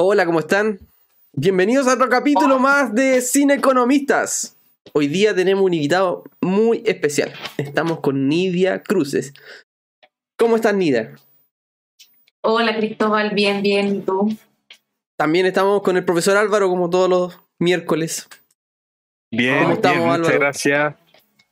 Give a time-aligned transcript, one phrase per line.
[0.00, 0.78] Hola, ¿cómo están?
[1.32, 4.56] Bienvenidos a otro capítulo más de Cine Economistas.
[4.92, 7.32] Hoy día tenemos un invitado muy especial.
[7.56, 9.34] Estamos con Nidia Cruces.
[10.36, 11.16] ¿Cómo estás, Nidia?
[12.42, 13.34] Hola, Cristóbal.
[13.34, 13.96] Bien, bien.
[13.96, 14.38] ¿Y tú?
[15.16, 18.28] También estamos con el profesor Álvaro, como todos los miércoles.
[19.32, 20.38] Bien, ¿Cómo estamos, bien, muchas Álvaro?
[20.38, 20.94] gracias.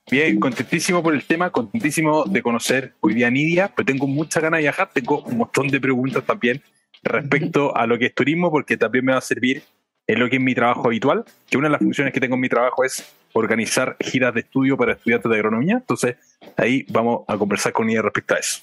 [0.08, 4.40] Bien, contentísimo por el tema, contentísimo de conocer hoy día a Nidia, pero tengo muchas
[4.40, 6.62] ganas de viajar, tengo un montón de preguntas también
[7.08, 9.62] respecto a lo que es turismo, porque también me va a servir
[10.06, 12.40] en lo que es mi trabajo habitual, que una de las funciones que tengo en
[12.40, 16.16] mi trabajo es organizar giras de estudio para estudiantes de agronomía, entonces
[16.56, 18.60] ahí vamos a conversar con Nidia respecto a eso.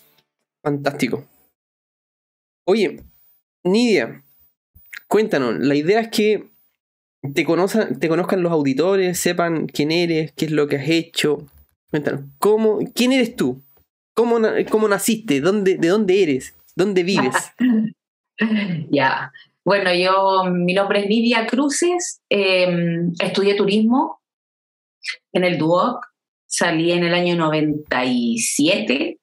[0.63, 1.25] Fantástico.
[2.65, 3.01] Oye,
[3.63, 4.23] Nidia,
[5.07, 5.59] cuéntanos.
[5.59, 6.45] La idea es que
[7.33, 11.45] te conozcan, te conozcan los auditores, sepan quién eres, qué es lo que has hecho.
[11.91, 13.61] Cuéntanos, ¿cómo, ¿quién eres tú?
[14.15, 14.39] ¿Cómo,
[14.69, 15.41] cómo naciste?
[15.41, 16.55] ¿Dónde, ¿De dónde eres?
[16.75, 17.35] ¿Dónde vives?
[18.91, 19.31] Ya.
[19.65, 22.67] Bueno, yo, mi nombre es Lidia Cruces, eh,
[23.19, 24.21] estudié turismo
[25.31, 26.05] en el DUOC,
[26.45, 29.19] salí en el año 97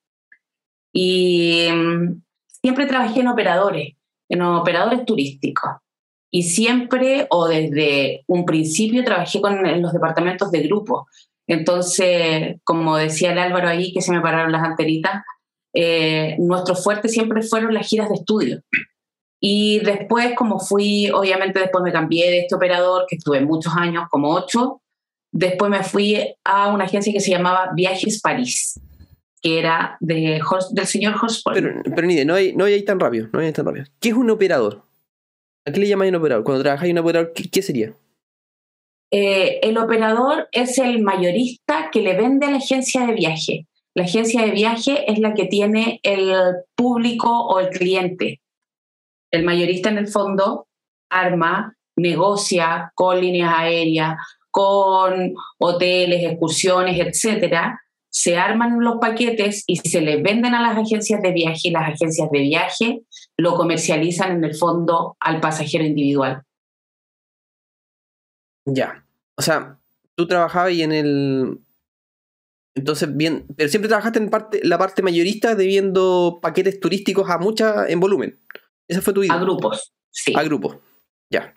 [0.93, 3.95] y mm, siempre trabajé en operadores,
[4.29, 5.71] en operadores turísticos.
[6.33, 11.07] Y siempre, o desde un principio, trabajé con los departamentos de grupo.
[11.47, 15.23] Entonces, como decía el Álvaro ahí, que se me pararon las anteritas,
[15.75, 18.61] eh, nuestro fuerte siempre fueron las giras de estudio.
[19.41, 24.05] Y después, como fui, obviamente después me cambié de este operador, que estuve muchos años,
[24.11, 24.83] como ocho,
[25.33, 28.79] después me fui a una agencia que se llamaba Viajes París,
[29.41, 30.41] que era de,
[30.73, 31.57] del señor Horst Polk.
[31.57, 33.87] Pero, pero Nidia, no hay, no hay tan rápido, no hay tan rápido.
[33.99, 34.83] ¿Qué es un operador?
[35.67, 36.45] ¿A qué le llamáis un operador?
[36.45, 37.95] Cuando trabajáis un operador, ¿qué, qué sería?
[39.11, 43.67] Eh, el operador es el mayorista que le vende a la agencia de viaje.
[43.95, 46.33] La agencia de viaje es la que tiene el
[46.77, 48.41] público o el cliente.
[49.31, 50.67] El mayorista en el fondo
[51.11, 54.17] arma, negocia con líneas aéreas,
[54.51, 57.81] con hoteles, excursiones, etcétera.
[58.13, 61.95] Se arman los paquetes y se les venden a las agencias de viaje y las
[61.95, 63.03] agencias de viaje
[63.37, 66.43] lo comercializan en el fondo al pasajero individual.
[68.67, 69.05] Ya.
[69.37, 69.79] O sea,
[70.17, 71.61] tú trabajabas y en el.
[72.75, 73.47] Entonces, bien.
[73.57, 78.01] Pero siempre trabajaste en parte, la parte mayorista de viendo paquetes turísticos a mucha en
[78.01, 78.39] volumen.
[78.91, 79.35] Esa fue tu idea.
[79.37, 80.33] A grupos, sí.
[80.37, 80.81] A grupo.
[81.33, 81.55] Ya.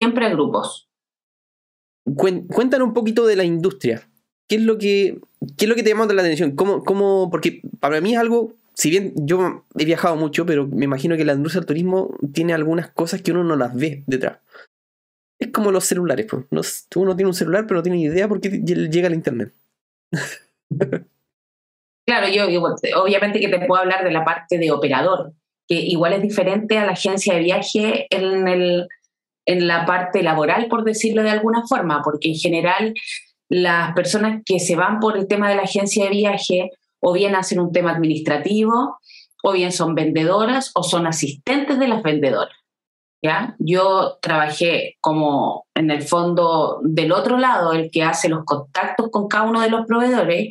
[0.00, 0.88] Siempre a grupos.
[2.16, 4.08] Cuéntanos un poquito de la industria.
[4.48, 5.20] ¿Qué es lo que,
[5.56, 6.56] qué es lo que te llama la atención?
[6.56, 10.84] ¿Cómo, cómo, porque para mí es algo, si bien yo he viajado mucho, pero me
[10.84, 14.38] imagino que la industria del turismo tiene algunas cosas que uno no las ve detrás.
[15.38, 16.46] Es como los celulares, pues.
[16.50, 16.62] No
[17.00, 19.52] uno tiene un celular, pero no tiene idea por qué ll- llega al internet.
[22.08, 22.62] Claro, yo, yo,
[23.02, 25.32] obviamente que te puedo hablar de la parte de operador,
[25.68, 28.88] que igual es diferente a la agencia de viaje en, el,
[29.46, 32.94] en la parte laboral, por decirlo de alguna forma, porque en general
[33.48, 37.34] las personas que se van por el tema de la agencia de viaje o bien
[37.36, 38.98] hacen un tema administrativo,
[39.42, 42.56] o bien son vendedoras o son asistentes de las vendedoras.
[43.22, 43.54] ¿ya?
[43.58, 49.28] Yo trabajé como en el fondo del otro lado, el que hace los contactos con
[49.28, 50.48] cada uno de los proveedores,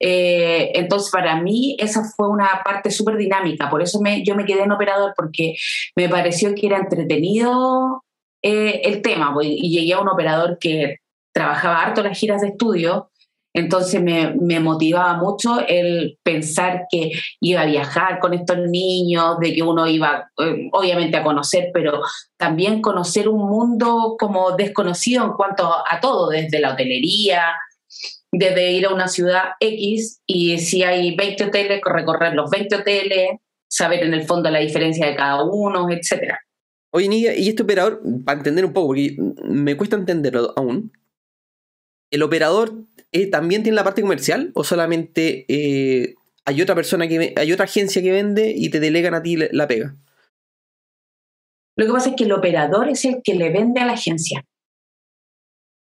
[0.00, 4.44] eh, entonces, para mí esa fue una parte súper dinámica, por eso me, yo me
[4.44, 5.54] quedé en operador, porque
[5.96, 8.04] me pareció que era entretenido
[8.42, 10.96] eh, el tema, pues, y llegué a un operador que
[11.32, 13.10] trabajaba harto las giras de estudio,
[13.56, 19.62] entonces me, motivaba mucho el pensar que iba a viajar con estos niños, de que
[19.62, 22.00] uno iba eh, obviamente a conocer, pero
[22.36, 27.54] también conocer un mundo como desconocido en cuanto a todo, desde la hotelería,
[28.36, 33.30] desde ir a una ciudad X y si hay 20 hoteles, recorrer los 20 hoteles,
[33.68, 36.40] saber en el fondo la diferencia de cada uno, etcétera.
[36.92, 40.92] Oye, Nidia, y este operador, para entender un poco, porque me cuesta entenderlo aún,
[42.10, 42.74] ¿el operador
[43.12, 46.14] eh, también tiene la parte comercial o solamente eh,
[46.44, 49.66] hay otra persona que hay otra agencia que vende y te delegan a ti la-
[49.68, 49.96] pega?
[51.76, 54.44] Lo que pasa es que el operador es el que le vende a la agencia.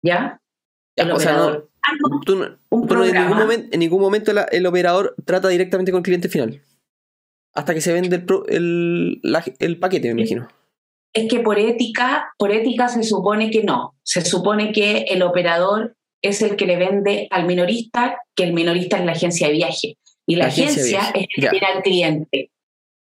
[0.05, 0.41] ¿Ya?
[0.97, 1.65] El o operador.
[1.65, 1.70] No,
[2.25, 5.49] tú, no- un tú no en, ningún momento, en ningún momento la- el operador trata
[5.49, 6.63] directamente con el cliente final.
[7.55, 10.49] Hasta que se vende el, pro- el, la- el paquete, me imagino.
[11.13, 13.95] Es que por ética, por ética se supone que no.
[14.05, 18.99] Se supone que el operador es el que le vende al minorista, que el minorista
[18.99, 19.97] es la agencia de viaje.
[20.27, 22.51] Y la, La agencia es el que tiene al cliente.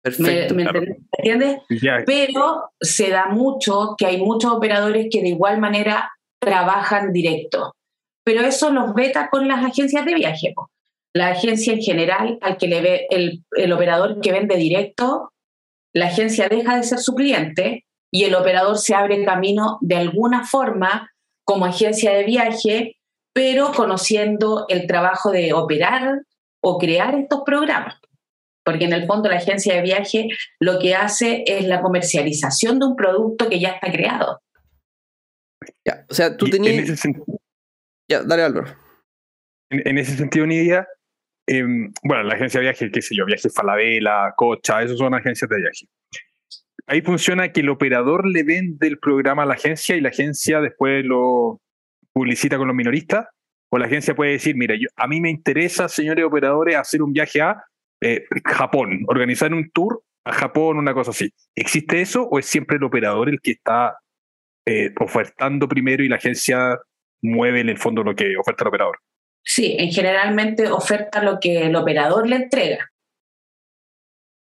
[0.04, 0.54] ¿Me, Perfecto.
[0.54, 0.80] me claro.
[1.16, 1.56] entiendes?
[2.04, 7.72] Pero se da mucho que hay muchos operadores que de igual manera trabajan directo.
[8.24, 10.52] Pero eso los veta con las agencias de viaje.
[10.54, 10.70] po.
[11.12, 15.32] La agencia en general, al que le ve el, el operador que vende directo,
[15.92, 20.44] la agencia deja de ser su cliente y el operador se abre camino de alguna
[20.44, 21.10] forma
[21.44, 22.96] como agencia de viaje,
[23.32, 26.22] pero conociendo el trabajo de operar
[26.60, 27.96] o crear estos programas.
[28.64, 30.28] Porque en el fondo la agencia de viaje
[30.58, 34.40] lo que hace es la comercialización de un producto que ya está creado.
[35.84, 37.02] Ya, o sea, tú tenías...
[38.08, 38.76] Ya, dale Álvaro.
[39.70, 40.86] En, ese sentido, Nidia,
[41.46, 45.48] Em, bueno, la agencia de viaje, qué sé yo, Viajes Falabella, Cocha, esos son agencias
[45.48, 45.86] de viaje.
[46.86, 50.60] Ahí funciona que el operador le vende el programa a la agencia y la agencia
[50.60, 51.60] después lo
[52.12, 53.26] publicita con los minoristas.
[53.70, 57.12] O la agencia puede decir, mira, yo, a mí me interesa, señores operadores, hacer un
[57.12, 57.62] viaje a
[58.00, 61.32] eh, Japón, organizar un tour a Japón, una cosa así.
[61.54, 63.98] ¿Existe eso o es siempre el operador el que está
[64.66, 66.78] eh, ofertando primero y la agencia
[67.22, 68.98] mueve en el fondo lo que oferta el operador?
[69.42, 72.90] Sí, en generalmente oferta lo que el operador le entrega.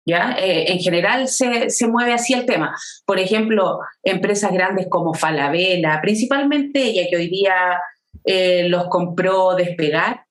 [0.06, 0.36] ¿Ya?
[0.38, 2.76] Eh, en general se, se, mueve así el tema.
[3.06, 7.80] Por ejemplo, empresas grandes como Falabella, principalmente ella que hoy día
[8.24, 10.26] eh, los compró Despegar,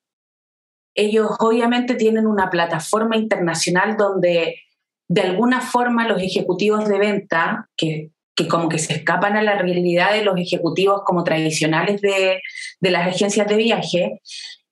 [0.95, 4.59] ellos obviamente tienen una plataforma internacional donde
[5.07, 9.57] de alguna forma los ejecutivos de venta, que que como que se escapan a la
[9.57, 12.41] realidad de los ejecutivos como tradicionales de,
[12.79, 14.21] de las agencias de viaje,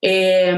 [0.01, 0.55] eh,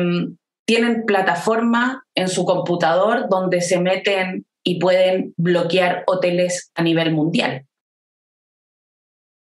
[0.65, 7.65] tienen plataforma en su computador donde se meten y pueden bloquear hoteles a nivel mundial.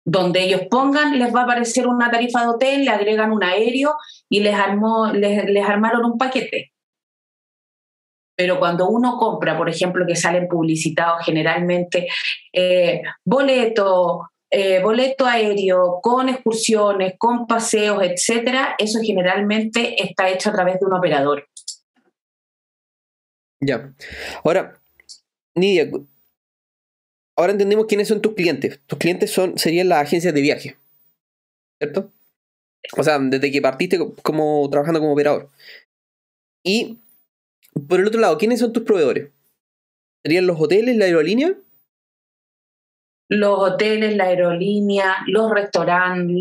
[0.04, 3.96] Donde ellos pongan, les va a aparecer una tarifa de hotel, le agregan un aéreo
[4.30, 4.56] y les,
[5.14, 6.72] les, les armaron un paquete.
[8.38, 12.06] Pero cuando uno compra, por ejemplo, que salen publicitados generalmente
[12.52, 20.52] eh, boleto, eh, boleto aéreo, con excursiones, con paseos, etcétera, eso generalmente está hecho a
[20.52, 21.48] través de un operador.
[23.60, 23.92] Ya.
[24.44, 24.80] Ahora,
[25.56, 25.90] Nidia,
[27.36, 28.78] ahora entendemos quiénes son tus clientes.
[28.86, 30.76] Tus clientes son, serían las agencias de viaje.
[31.82, 32.12] ¿Cierto?
[32.96, 35.50] O sea, desde que partiste como trabajando como operador.
[36.64, 37.00] Y
[37.88, 39.30] por el otro lado, ¿quiénes son tus proveedores?
[40.24, 41.54] ¿Serían los hoteles, la aerolínea?
[43.30, 46.36] Los hoteles, la aerolínea, los restaurantes,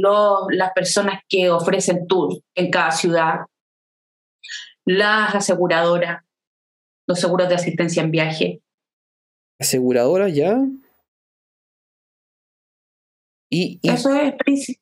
[0.51, 3.39] las personas que ofrecen tours en cada ciudad,
[4.85, 6.24] las aseguradoras,
[7.07, 8.62] los seguros de asistencia en viaje.
[9.59, 10.59] ¿Aseguradoras ya?
[13.50, 14.77] Y, Eso es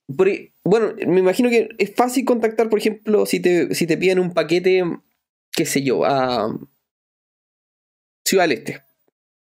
[0.63, 4.33] bueno, me imagino que es fácil contactar, por ejemplo, si te, si te piden un
[4.33, 4.83] paquete
[5.55, 6.53] qué sé yo, a
[8.25, 8.81] Ciudad del Este,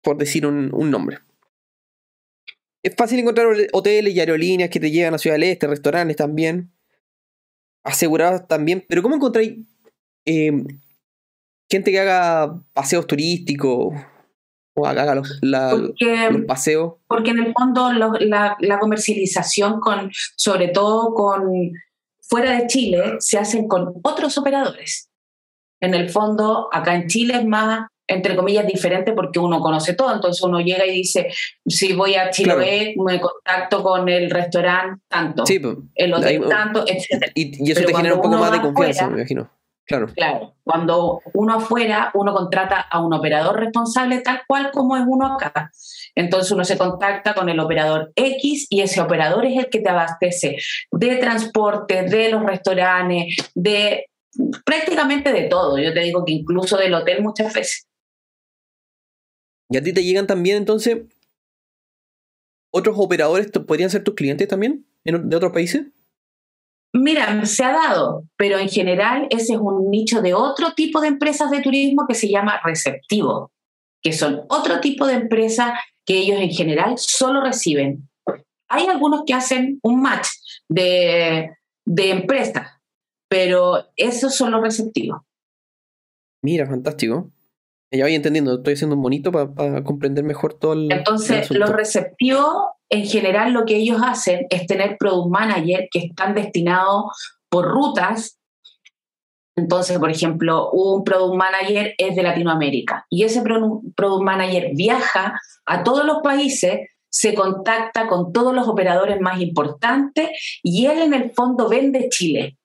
[0.01, 1.19] por decir un, nombre.
[2.83, 6.71] Es fácil encontrar hoteles y aerolíneas que te llevan a Ciudad del Este, restaurantes también,
[7.83, 9.59] asegurados también, pero ¿cómo encontráis
[10.25, 10.65] em,
[11.69, 13.93] gente que haga paseos turísticos
[14.75, 15.39] o haga los,
[16.47, 16.95] paseos?
[17.07, 21.73] Porque en el fondo la, la comercialización con, sobre todo con
[22.21, 25.08] fuera de Chile, se hacen con otros operadores
[25.81, 30.13] en el fondo, acá en Chile es más, entre comillas, diferente porque uno conoce todo.
[30.13, 31.27] Entonces uno llega y dice,
[31.65, 37.31] si voy a Chile, me contacto con el restaurante tanto, pues, el hotel tanto, etc.
[37.35, 39.49] Y, eso te genera un poco más de confianza, me imagino.
[39.85, 40.05] Claro.
[40.15, 40.53] Claro.
[40.63, 45.71] Cuando uno afuera, uno contrata a un operador responsable tal cual como es uno acá.
[46.13, 49.89] Entonces uno se contacta con el operador X y ese operador es el que te
[49.89, 50.57] abastece
[50.91, 54.08] de transporte, de los restaurantes, de
[54.65, 55.77] prácticamente de todo.
[55.77, 57.87] Yo te digo que incluso del hotel muchas veces.
[59.69, 61.05] ¿Y a ti te llegan también entonces
[62.71, 63.51] otros operadores?
[63.51, 65.87] ¿Podrían ser tus clientes también de otros países?
[66.91, 71.07] Mira, se ha dado, pero en general ese es un nicho de otro tipo de
[71.07, 73.51] empresas de turismo que se llama receptivo,
[74.01, 78.09] que son otro tipo de empresas que ellos en general solo reciben.
[78.67, 80.29] Hay algunos que hacen un match
[80.67, 81.51] de,
[81.85, 82.78] de empresas,
[83.29, 85.21] pero esos son los receptivos.
[86.41, 87.31] Mira, fantástico.
[87.91, 90.91] Ya voy entendiendo, estoy haciendo un bonito para comprender mejor todo el.
[90.91, 96.35] Entonces, los receptivos, en general, lo que ellos hacen es tener product manager que están
[96.35, 97.05] destinados
[97.49, 98.39] por rutas.
[99.55, 105.83] Entonces, por ejemplo, un product manager es de Latinoamérica y ese product manager viaja a
[105.83, 106.79] todos los países
[107.11, 110.29] se contacta con todos los operadores más importantes
[110.63, 112.58] y él en el fondo vende Chile.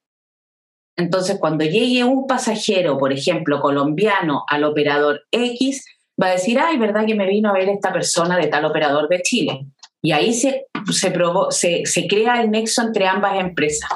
[0.96, 5.84] Entonces, cuando llegue un pasajero, por ejemplo, colombiano al operador X,
[6.20, 9.08] va a decir, ay, ¿verdad que me vino a ver esta persona de tal operador
[9.08, 9.66] de Chile?
[10.02, 13.90] Y ahí se, se, se, crea el nexo entre ambas empresas.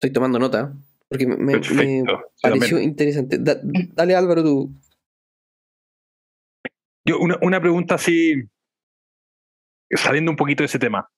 [0.00, 0.72] Estoy tomando nota,
[1.08, 1.60] porque me,
[2.42, 3.38] pareció interesante.
[3.38, 4.70] dale Álvaro, tú.
[7.04, 8.34] Yo, una, una pregunta así,
[9.90, 11.08] saliendo un poquito de ese tema.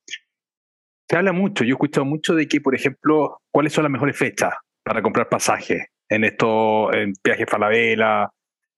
[1.09, 4.17] Se habla mucho, yo he escuchado mucho de que, por ejemplo, cuáles son las mejores
[4.17, 4.53] fechas
[4.85, 8.29] para comprar pasajes en estos en viajes Falabella.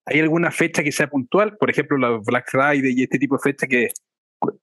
[0.07, 1.57] ¿Hay alguna fecha que sea puntual?
[1.57, 3.89] Por ejemplo, la Black Friday y este tipo de fecha que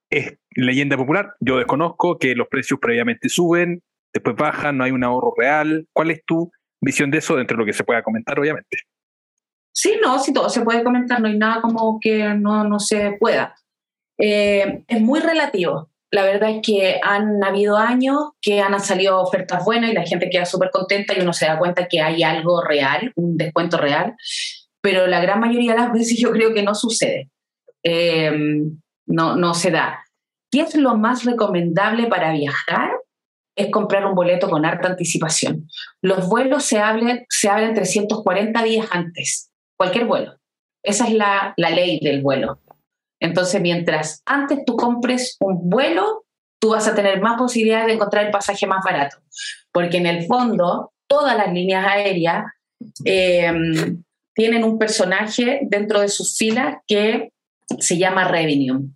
[0.09, 1.33] es leyenda popular.
[1.39, 3.81] Yo desconozco que los precios previamente suben,
[4.13, 5.87] después bajan, no hay un ahorro real.
[5.93, 6.49] ¿Cuál es tu
[6.81, 8.77] visión de eso dentro de lo que se pueda comentar, obviamente?
[9.73, 13.17] Sí, no, sí, todo se puede comentar, no hay nada como que no, no se
[13.19, 13.55] pueda.
[14.17, 15.91] Eh, es muy relativo.
[16.09, 20.29] La verdad es que han habido años que han salido ofertas buenas y la gente
[20.29, 24.15] queda súper contenta y uno se da cuenta que hay algo real, un descuento real,
[24.81, 27.29] pero la gran mayoría de las veces yo creo que no sucede.
[27.83, 28.31] Eh,
[29.05, 30.03] no, no se da.
[30.51, 32.91] ¿Qué es lo más recomendable para viajar?
[33.55, 35.67] Es comprar un boleto con harta anticipación.
[36.01, 40.37] Los vuelos se abren, se abren 340 días antes, cualquier vuelo.
[40.83, 42.59] Esa es la, la ley del vuelo.
[43.19, 46.25] Entonces, mientras antes tú compres un vuelo,
[46.59, 49.17] tú vas a tener más posibilidades de encontrar el pasaje más barato.
[49.71, 52.45] Porque en el fondo, todas las líneas aéreas
[53.05, 53.53] eh,
[54.33, 57.31] tienen un personaje dentro de sus filas que
[57.79, 58.89] se llama revenue.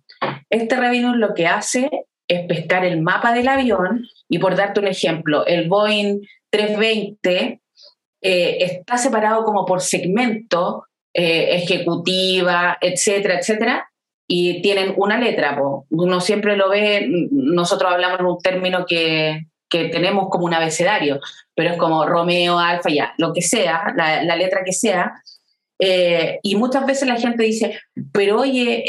[0.50, 1.90] Este revenue lo que hace
[2.28, 7.60] es pescar el mapa del avión y por darte un ejemplo, el Boeing 320
[8.22, 13.91] eh, está separado como por segmento, eh, ejecutiva, etcétera, etcétera,
[14.34, 15.60] y tienen una letra.
[15.90, 21.20] Uno siempre lo ve, nosotros hablamos en un término que, que tenemos como un abecedario,
[21.54, 25.12] pero es como Romeo, Alfa, ya, lo que sea, la, letra que sea.
[25.78, 27.78] Eh, y muchas veces la gente dice,
[28.10, 28.82] pero oye,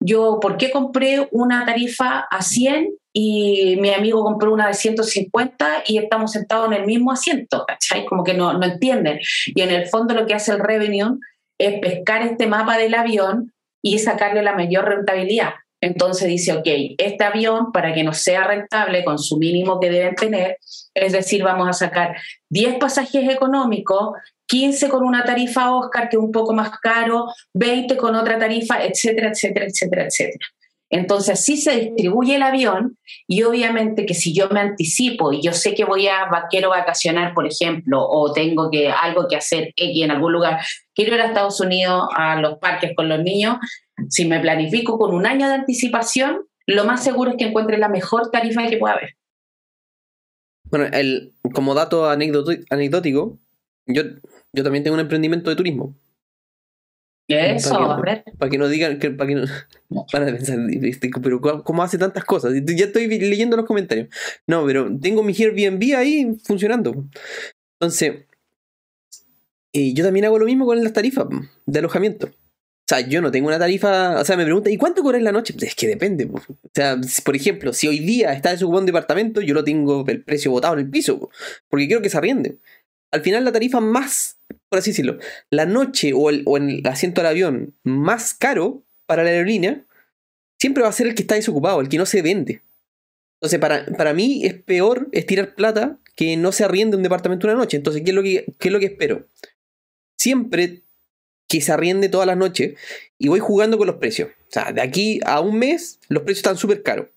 [0.00, 5.82] yo, ¿por qué compré una tarifa a 100 y mi amigo compró una de 150
[5.86, 7.66] y estamos sentados en el mismo asiento?
[7.68, 8.06] ¿Cachai?
[8.06, 9.18] Como que no, no entienden.
[9.48, 11.18] Y en el fondo lo que hace el revenue
[11.58, 13.52] es pescar este mapa del avión
[13.86, 15.50] y sacarle la mayor rentabilidad.
[15.80, 16.66] Entonces dice, ok,
[16.98, 20.58] este avión, para que no sea rentable con su mínimo que deben tener,
[20.92, 22.16] es decir, vamos a sacar
[22.50, 24.16] 10 pasajes económicos
[24.46, 28.84] 15 con una tarifa Oscar que es un poco más caro, 20 con otra tarifa,
[28.84, 30.46] etcétera, etcétera, etcétera, etcétera.
[30.90, 35.52] Entonces así se distribuye el avión y obviamente que si yo me anticipo y yo
[35.52, 40.02] sé que voy a quiero vacacionar, por ejemplo, o tengo que algo que hacer aquí
[40.02, 40.60] en algún lugar,
[40.94, 43.56] quiero ir a Estados Unidos a los parques con los niños,
[44.08, 47.88] si me planifico con un año de anticipación, lo más seguro es que encuentre la
[47.88, 49.16] mejor tarifa que pueda haber.
[50.64, 53.38] Bueno, el, como dato anecdótico,
[53.86, 54.02] yo
[54.56, 55.94] yo también tengo un emprendimiento de turismo.
[57.28, 58.24] Eso, para a ver.
[58.38, 59.46] Para que no digan que para que no,
[60.12, 60.58] van a pensar,
[61.22, 62.52] pero ¿cómo hace tantas cosas?
[62.64, 64.08] Ya estoy leyendo los comentarios.
[64.46, 67.04] No, pero tengo mi Airbnb ahí funcionando.
[67.80, 68.26] Entonces,
[69.72, 71.26] y yo también hago lo mismo con las tarifas
[71.66, 72.28] de alojamiento.
[72.28, 74.20] O sea, yo no tengo una tarifa.
[74.20, 75.54] O sea, me preguntan, ¿y cuánto cobra en la noche?
[75.60, 76.30] Es que depende.
[76.32, 76.40] O
[76.72, 80.52] sea, por ejemplo, si hoy día está desocupado un departamento, yo lo tengo el precio
[80.52, 81.28] botado en el piso.
[81.68, 82.58] Porque quiero que se arriende
[83.16, 84.35] al final la tarifa más,
[84.76, 85.16] por así decirlo,
[85.48, 89.86] la noche o el, o el asiento del avión más caro para la aerolínea,
[90.58, 92.60] siempre va a ser el que está desocupado, el que no se vende.
[93.40, 97.56] Entonces, para, para mí es peor estirar plata que no se arriende un departamento una
[97.56, 97.78] noche.
[97.78, 99.26] Entonces, ¿qué es lo que, qué es lo que espero?
[100.18, 100.82] Siempre
[101.48, 102.74] que se arriende todas las noches
[103.16, 104.28] y voy jugando con los precios.
[104.28, 107.08] O sea, de aquí a un mes los precios están súper caros.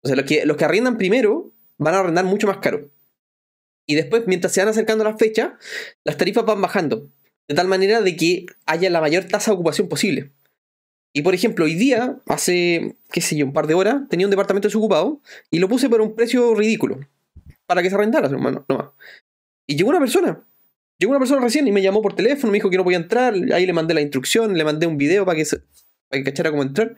[0.00, 2.88] O sea, los que, los que arriendan primero van a arrendar mucho más caro.
[3.88, 5.52] Y después, mientras se van acercando las fechas,
[6.04, 7.10] las tarifas van bajando.
[7.48, 10.30] De tal manera de que haya la mayor tasa de ocupación posible.
[11.14, 14.30] Y por ejemplo, hoy día, hace, qué sé yo, un par de horas, tenía un
[14.30, 17.00] departamento desocupado y lo puse por un precio ridículo.
[17.66, 18.88] Para que se arrendara, hermano, nomás.
[19.66, 20.44] Y llegó una persona.
[20.98, 23.34] Llegó una persona recién y me llamó por teléfono, me dijo que no podía entrar.
[23.54, 26.62] Ahí le mandé la instrucción, le mandé un video para que, para que cachara cómo
[26.62, 26.94] entrar.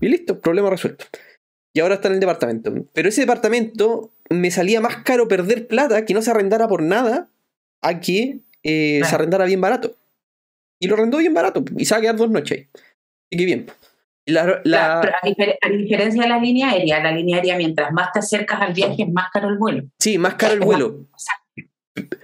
[0.00, 1.04] Y listo, problema resuelto.
[1.74, 2.72] Y ahora está en el departamento.
[2.92, 7.28] Pero ese departamento me salía más caro perder plata que no se arrendara por nada
[7.80, 9.96] a que eh, se arrendara bien barato.
[10.80, 12.68] Y lo arrendó bien barato y se va a quedar dos noches.
[12.74, 13.66] Así que bien.
[14.24, 18.72] La, a, diferencia de la línea aérea, la línea aérea mientras más te acercas al
[18.72, 19.84] viaje es más caro el vuelo.
[19.98, 21.06] Sí, más caro el vuelo.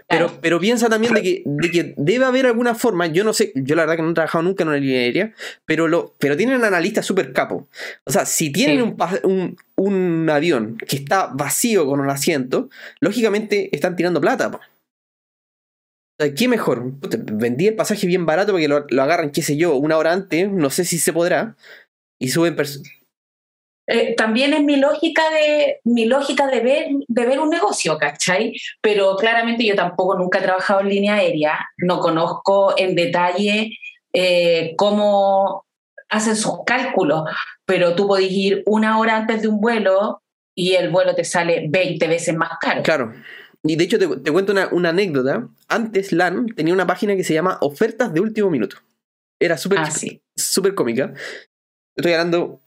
[0.08, 3.52] Pero, pero piensa también de que, de que debe haber alguna forma, yo no sé,
[3.54, 5.34] yo la verdad que no he trabajado nunca en una línea aérea,
[5.66, 7.68] pero, lo, pero tienen analistas súper capo.
[8.04, 12.70] O sea, si tienen un, un, un, avión que está vacío con un asiento,
[13.00, 14.48] lógicamente están tirando plata.
[14.48, 14.60] O
[16.18, 16.94] sea, ¿qué mejor?
[17.32, 20.14] vendí el pasaje bien barato para que lo, lo, agarren, qué sé yo, una hora
[20.14, 21.56] antes, no sé si se podrá,
[22.18, 22.56] y suben
[23.90, 28.52] eh, también es mi lógica de mi lógica de ver, de ver un negocio, ¿cachai?
[28.83, 33.78] Pero claramente yo tampoco nunca he trabajado en línea aérea, no conozco en detalle
[34.12, 35.64] eh, cómo
[36.11, 37.25] hacen sus cálculos,
[37.64, 40.21] pero tú podés ir una hora antes de un vuelo
[40.54, 42.83] y el vuelo te sale 20 veces más caro.
[42.83, 43.14] Claro.
[43.62, 45.49] Y de hecho, te, cuento una, anécdota.
[45.66, 48.76] Antes LAN tenía una página que se llama Ofertas de Último Minuto.
[49.40, 51.14] Era súper ah, cómica.
[51.97, 52.61] Estoy ganando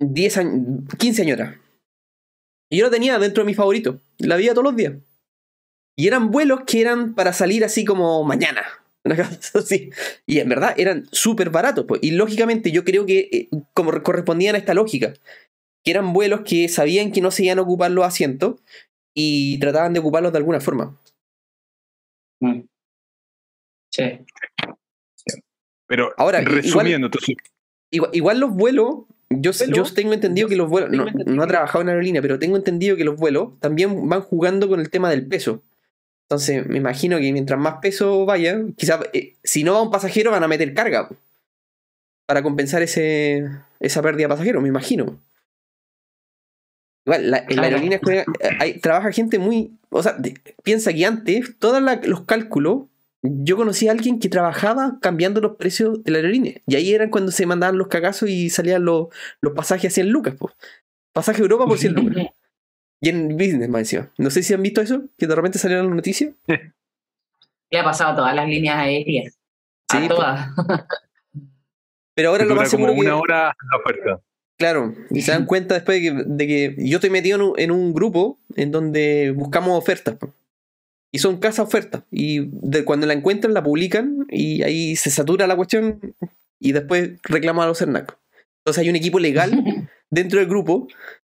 [0.00, 1.38] 10 años, 15 años
[2.70, 4.00] Y yo lo tenía dentro de mi favorito.
[4.18, 4.94] La veía todos los días.
[5.96, 8.62] Y eran vuelos que eran para salir así como mañana.
[9.54, 9.90] así.
[10.26, 11.86] Y en verdad eran súper baratos.
[11.86, 12.00] Pues.
[12.02, 15.14] Y lógicamente yo creo que eh, como correspondían a esta lógica.
[15.84, 18.60] Que eran vuelos que sabían que no se iban a ocupar los asientos
[19.14, 20.96] y trataban de ocuparlos de alguna forma.
[22.40, 22.60] Mm.
[23.90, 24.20] Sí.
[25.88, 27.10] Pero ahora, resumiendo,
[27.90, 31.82] igual, igual, los vuelos, yo, yo tengo entendido que los vuelos, no, no, ha trabajado
[31.82, 35.26] en aerolínea, pero tengo entendido que los vuelos también van jugando con el tema del
[35.26, 35.62] peso.
[36.28, 40.30] Entonces, me imagino que mientras más peso vaya, quizás eh, si no va un pasajero
[40.30, 41.08] van a meter carga
[42.26, 43.48] para compensar ese,
[43.80, 45.18] esa pérdida de pasajeros, me imagino.
[47.06, 49.72] Igual, en la aerolínea eh, trabaja gente muy.
[49.88, 50.18] O sea,
[50.62, 52.82] piensa que antes, todos los cálculos,
[53.22, 56.60] yo conocí a alguien que trabajaba cambiando los precios de la aerolínea.
[56.66, 59.08] Y ahí eran cuando se mandaban los cagazos y salían los,
[59.40, 60.34] los pasajes a 100 lucas.
[60.38, 60.54] Pues.
[61.12, 62.26] Pasaje a Europa por 100 lucas.
[63.00, 64.10] y en business, más encima.
[64.18, 66.32] No sé si han visto eso, que de repente salieron las noticias.
[67.70, 69.38] Le ha pasado a todas las líneas aéreas.
[69.88, 70.48] A sí, todas.
[72.14, 74.20] Pero ahora lo más seguro como una hora la oferta.
[74.58, 78.72] Claro, y se dan cuenta después de que, yo estoy metido en un, grupo en
[78.72, 80.16] donde buscamos ofertas.
[81.10, 82.02] Y son casas ofertas.
[82.10, 86.14] Y de, cuando la encuentran, la publican y ahí se satura la cuestión
[86.60, 88.18] y después reclaman a los CERNAC.
[88.60, 90.88] Entonces hay un equipo legal dentro del grupo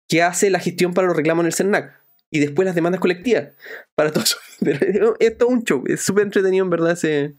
[0.07, 2.01] que hace la gestión para los reclamos en el CERNAC.
[2.31, 3.49] Y después las demandas colectivas
[3.95, 4.37] para todos.
[4.61, 5.83] Esto es todo un show.
[5.87, 7.35] Es súper entretenido en verdad ese,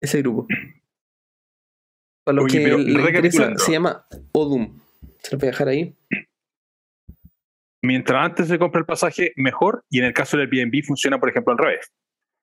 [0.00, 0.46] ese grupo.
[2.24, 4.80] Para los que se llama Odum.
[5.22, 5.94] Se lo voy a dejar ahí.
[7.82, 9.84] Mientras antes se compra el pasaje, mejor.
[9.90, 11.92] Y en el caso del Airbnb funciona, por ejemplo, al revés.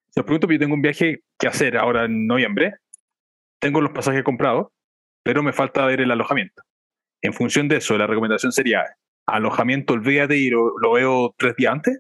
[0.10, 2.76] Si os pregunto, yo tengo un viaje que hacer ahora en noviembre.
[3.60, 4.68] Tengo los pasajes comprados,
[5.24, 6.64] pero me falta ver el alojamiento.
[7.22, 8.84] En función de eso, la recomendación sería
[9.26, 12.00] alojamiento, olvídate y lo, lo veo tres días antes.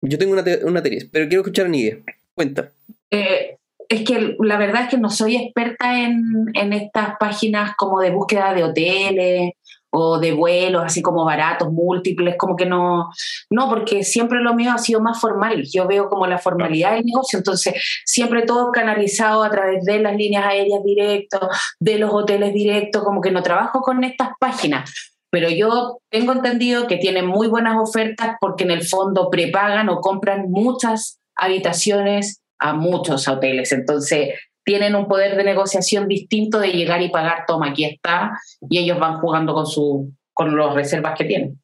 [0.00, 2.04] Yo tengo una, una teoría, pero quiero escuchar a Nigue.
[2.34, 2.72] Cuenta.
[3.10, 3.56] Eh,
[3.88, 8.10] es que la verdad es que no soy experta en, en, estas páginas como de
[8.10, 9.52] búsqueda de hoteles
[9.96, 13.10] o de vuelos así como baratos, múltiples, como que no,
[13.50, 15.62] no, porque siempre lo mío ha sido más formal.
[15.72, 20.16] Yo veo como la formalidad del negocio, entonces siempre todo canalizado a través de las
[20.16, 21.40] líneas aéreas directas,
[21.78, 24.92] de los hoteles directos, como que no trabajo con estas páginas.
[25.30, 30.00] Pero yo tengo entendido que tienen muy buenas ofertas porque en el fondo prepagan o
[30.00, 33.72] compran muchas habitaciones a muchos hoteles.
[33.72, 34.30] Entonces,
[34.64, 38.98] tienen un poder de negociación distinto de llegar y pagar, toma, aquí está, y ellos
[38.98, 41.60] van jugando con, su, con las reservas que tienen.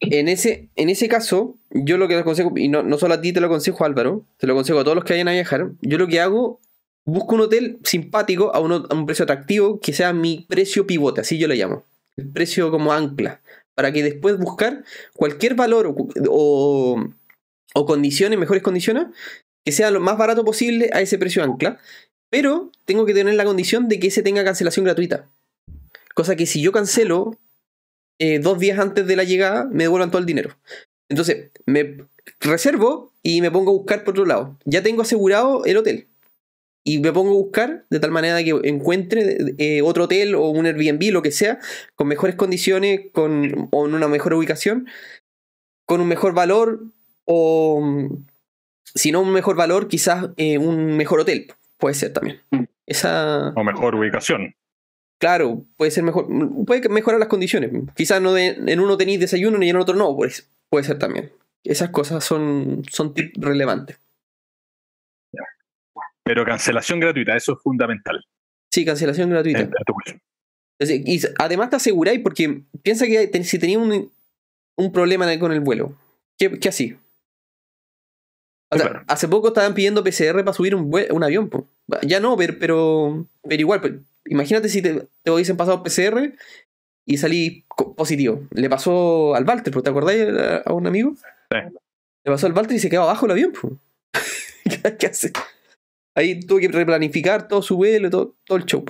[0.00, 3.32] en ese, en ese caso, yo lo que aconsejo, y no, no solo a ti
[3.32, 5.98] te lo aconsejo, Álvaro, te lo aconsejo a todos los que vayan a viajar, yo
[5.98, 6.60] lo que hago,
[7.04, 11.38] busco un hotel simpático a, a un precio atractivo que sea mi precio pivote, así
[11.38, 11.84] yo lo llamo.
[12.16, 13.40] El precio como ancla.
[13.74, 14.84] Para que después buscar
[15.14, 15.92] cualquier valor
[16.28, 17.04] o,
[17.74, 19.06] o condiciones, mejores condiciones,
[19.64, 21.78] que sea lo más barato posible a ese precio ancla,
[22.30, 25.28] pero tengo que tener la condición de que ese tenga cancelación gratuita.
[26.14, 27.38] Cosa que si yo cancelo
[28.18, 30.56] eh, dos días antes de la llegada, me devuelvan todo el dinero.
[31.08, 32.06] Entonces, me
[32.40, 34.58] reservo y me pongo a buscar por otro lado.
[34.64, 36.08] Ya tengo asegurado el hotel.
[36.86, 40.66] Y me pongo a buscar de tal manera que encuentre eh, otro hotel o un
[40.66, 41.58] Airbnb, lo que sea,
[41.94, 44.86] con mejores condiciones, con, o en una mejor ubicación,
[45.86, 46.82] con un mejor valor
[47.24, 47.80] o
[48.94, 51.52] si no un mejor valor, quizás eh, un mejor hotel.
[51.78, 52.40] Puede ser también.
[52.50, 52.64] Mm.
[52.86, 53.52] Esa...
[53.56, 54.54] O mejor ubicación.
[55.18, 56.26] Claro, puede ser mejor.
[56.66, 57.70] Puede mejorar las condiciones.
[57.96, 60.14] Quizás no en uno tenéis desayuno y en otro no.
[60.16, 61.32] Pues, puede ser también.
[61.62, 63.98] Esas cosas son, son relevantes.
[66.22, 68.24] Pero cancelación gratuita, eso es fundamental.
[68.70, 69.68] Sí, cancelación gratuita.
[70.80, 74.10] y además te aseguráis, porque piensa que si tenía un,
[74.76, 75.96] un problema con el vuelo,
[76.38, 76.96] ¿qué, qué así?
[79.06, 81.50] Hace poco estaban pidiendo PCR para subir un, un avión.
[82.02, 86.32] Ya no, pero, pero, igual, imagínate si te, te dicen pasado PCR
[87.06, 87.64] y salí
[87.96, 88.42] positivo.
[88.50, 90.26] Le pasó al Walter, ¿te acordáis
[90.64, 91.14] a un amigo?
[91.50, 91.58] Sí.
[92.24, 93.52] Le pasó al Walter y se quedó abajo el avión.
[94.98, 95.32] ¿Qué hace?
[96.16, 98.84] Ahí tuvo que replanificar todo su vuelo, todo, todo el show.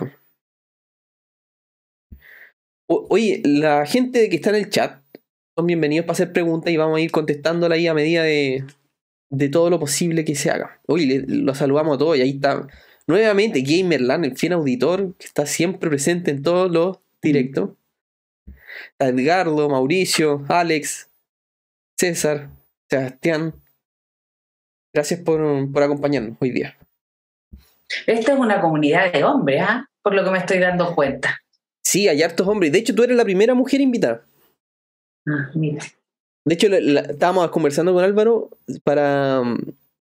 [2.86, 5.00] oye, la gente que está en el chat
[5.56, 8.64] son bienvenidos para hacer preguntas y vamos a ir contestándola ahí a medida de,
[9.36, 10.80] de todo lo posible que se haga.
[10.86, 12.66] Uy, lo saludamos a todos y ahí está
[13.06, 17.70] Nuevamente, Gamerland, el fiel auditor, que está siempre presente en todos los directos.
[18.98, 21.10] Edgardo, Mauricio, Alex,
[21.98, 22.48] César,
[22.88, 23.54] Sebastián.
[24.92, 26.76] Gracias por, por acompañarnos hoy día.
[28.06, 29.86] Esta es una comunidad de hombres, ¿ah?
[30.02, 31.40] Por lo que me estoy dando cuenta.
[31.82, 32.72] Sí, hay hartos hombres.
[32.72, 34.24] De hecho, tú eres la primera mujer invitada.
[35.26, 35.84] Ah, mira.
[36.44, 38.50] De hecho, la- la- estábamos conversando con Álvaro
[38.82, 39.42] para,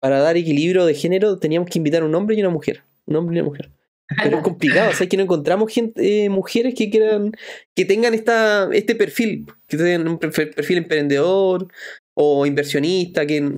[0.00, 1.38] para dar equilibrio de género.
[1.38, 2.82] Teníamos que invitar a un hombre y una mujer.
[3.06, 3.70] Un hombre y una mujer.
[4.22, 7.32] Pero es complicado, o sea, que no encontramos gente, eh, mujeres que quieran,
[7.74, 11.68] que tengan esta, este perfil, que tengan un perfil emprendedor
[12.14, 13.52] o inversionista, que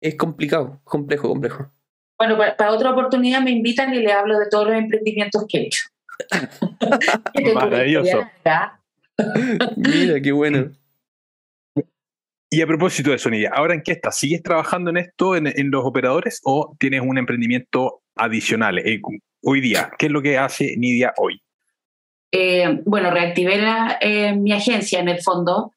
[0.00, 1.70] es complicado, complejo, complejo.
[2.18, 5.58] Bueno, para, para otra oportunidad me invitan y le hablo de todos los emprendimientos que
[5.58, 5.82] he hecho.
[7.54, 8.18] Maravilloso.
[9.76, 10.70] Mira, qué bueno.
[12.52, 14.18] Y a propósito de eso, Nidia, ¿ahora en qué estás?
[14.18, 18.78] ¿Sigues trabajando en esto, en, en los operadores, o tienes un emprendimiento adicional?
[18.80, 19.00] Eh,
[19.42, 21.40] hoy día, ¿qué es lo que hace Nidia hoy?
[22.32, 25.72] Eh, bueno, reactivé la, eh, mi agencia en el fondo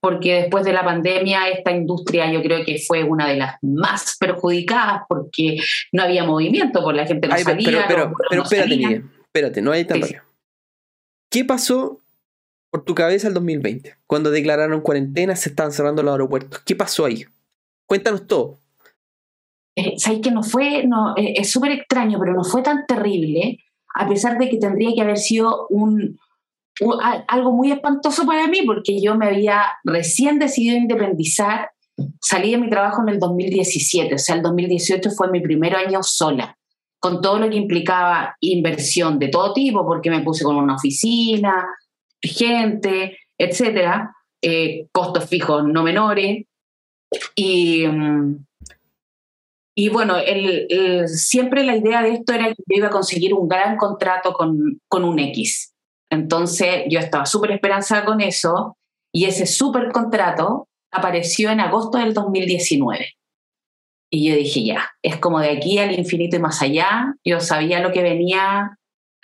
[0.00, 4.16] porque después de la pandemia esta industria yo creo que fue una de las más
[4.20, 5.58] perjudicadas porque
[5.90, 7.84] no había movimiento, por la gente no Ay, pero, salía.
[7.88, 8.76] pero, pero, no espérate.
[8.76, 10.14] Nidia, espérate, no hay tan Sí.
[11.28, 12.02] ¿Qué pasó
[12.76, 13.94] por tu cabeza el 2020?
[14.06, 16.60] Cuando declararon cuarentena, se estaban cerrando los aeropuertos.
[16.60, 17.24] ¿Qué pasó ahí?
[17.86, 18.58] Cuéntanos todo.
[19.76, 20.84] Eh, ¿Sabes que no fue?
[20.86, 23.58] No, eh, es súper extraño, pero no fue tan terrible,
[23.94, 26.18] a pesar de que tendría que haber sido un,
[26.80, 31.70] un- a- algo muy espantoso para mí, porque yo me había recién decidido independizar,
[32.20, 36.02] salí de mi trabajo en el 2017, o sea, el 2018 fue mi primer año
[36.02, 36.56] sola,
[36.98, 41.66] con todo lo que implicaba inversión de todo tipo, porque me puse con una oficina,
[42.22, 46.44] gente, etcétera, eh, costos fijos no menores,
[47.34, 47.86] y...
[47.86, 48.44] mm,
[49.78, 53.46] y bueno, el- siempre la idea de esto era que yo iba a conseguir un
[53.46, 55.74] gran contrato con, con un X.
[56.10, 58.76] Entonces yo estaba súper esperanzada con eso
[59.12, 63.12] y ese súper contrato apareció en agosto del 2019.
[64.10, 67.14] Y yo dije, ya, es como de aquí al infinito y más allá.
[67.22, 68.78] Yo sabía lo que venía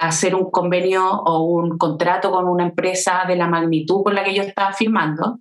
[0.09, 4.35] hacer un convenio o un contrato con una empresa de la magnitud con la que
[4.35, 5.39] yo estaba firmando.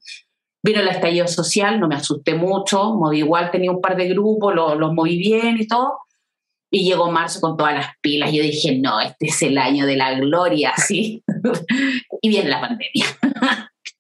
[0.63, 4.54] Vino el estallido social, no me asusté mucho, moví igual tenía un par de grupos,
[4.54, 5.97] lo- los moví bien y todo.
[6.74, 8.32] Y llegó marzo con todas las pilas.
[8.32, 11.24] Yo dije, no, este es el año de la gloria, sí.
[12.21, 13.06] y viene la pandemia.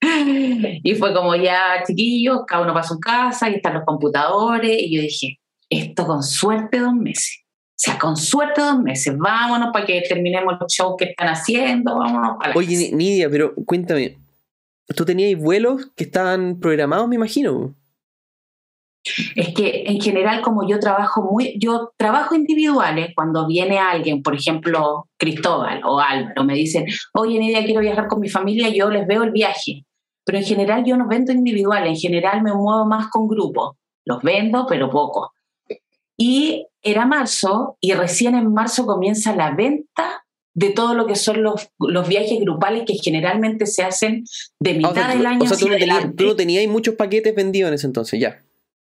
[0.83, 4.77] y fue como ya, chiquillos, cada uno para su casa, y están los computadores.
[4.81, 7.40] Y yo dije, esto con suerte dos meses.
[7.83, 9.17] Sea, con suerte dos meses.
[9.17, 11.97] Vámonos para que terminemos los shows que están haciendo.
[11.97, 12.95] Vámonos para Oye, casa.
[12.95, 14.19] Nidia, pero cuéntame.
[14.95, 17.73] Tú tenías vuelos que estaban programados, me imagino.
[19.35, 24.35] Es que en general, como yo trabajo muy, yo trabajo individuales, cuando viene alguien, por
[24.35, 29.07] ejemplo, Cristóbal o Álvaro, me dicen, oye, Nidia, quiero viajar con mi familia, yo les
[29.07, 29.87] veo el viaje.
[30.23, 33.71] Pero en general yo no vendo individual, en general me muevo más con grupos.
[34.05, 35.31] Los vendo, pero poco.
[36.23, 41.41] Y era marzo, y recién en marzo comienza la venta de todo lo que son
[41.41, 44.23] los, los viajes grupales que generalmente se hacen
[44.59, 46.67] de Ah, mitad o sea, del año o sea, tú no tenías, tú no tenías
[46.67, 48.39] muchos paquetes vendidos en ese entonces, ya.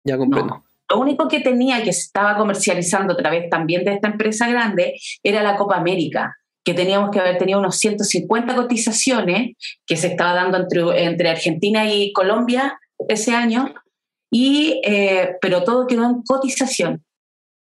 [0.04, 0.54] Ya comprendo.
[0.54, 0.64] No.
[0.88, 4.98] Lo único que tenía que se estaba comercializando a través también de esta empresa grande
[5.22, 10.34] era la Copa América, que teníamos que haber tenido unos 150 cotizaciones que se estaba
[10.34, 13.72] dando entre, entre Argentina y Colombia ese año,
[14.32, 17.04] y, eh, pero todo quedó en cotización.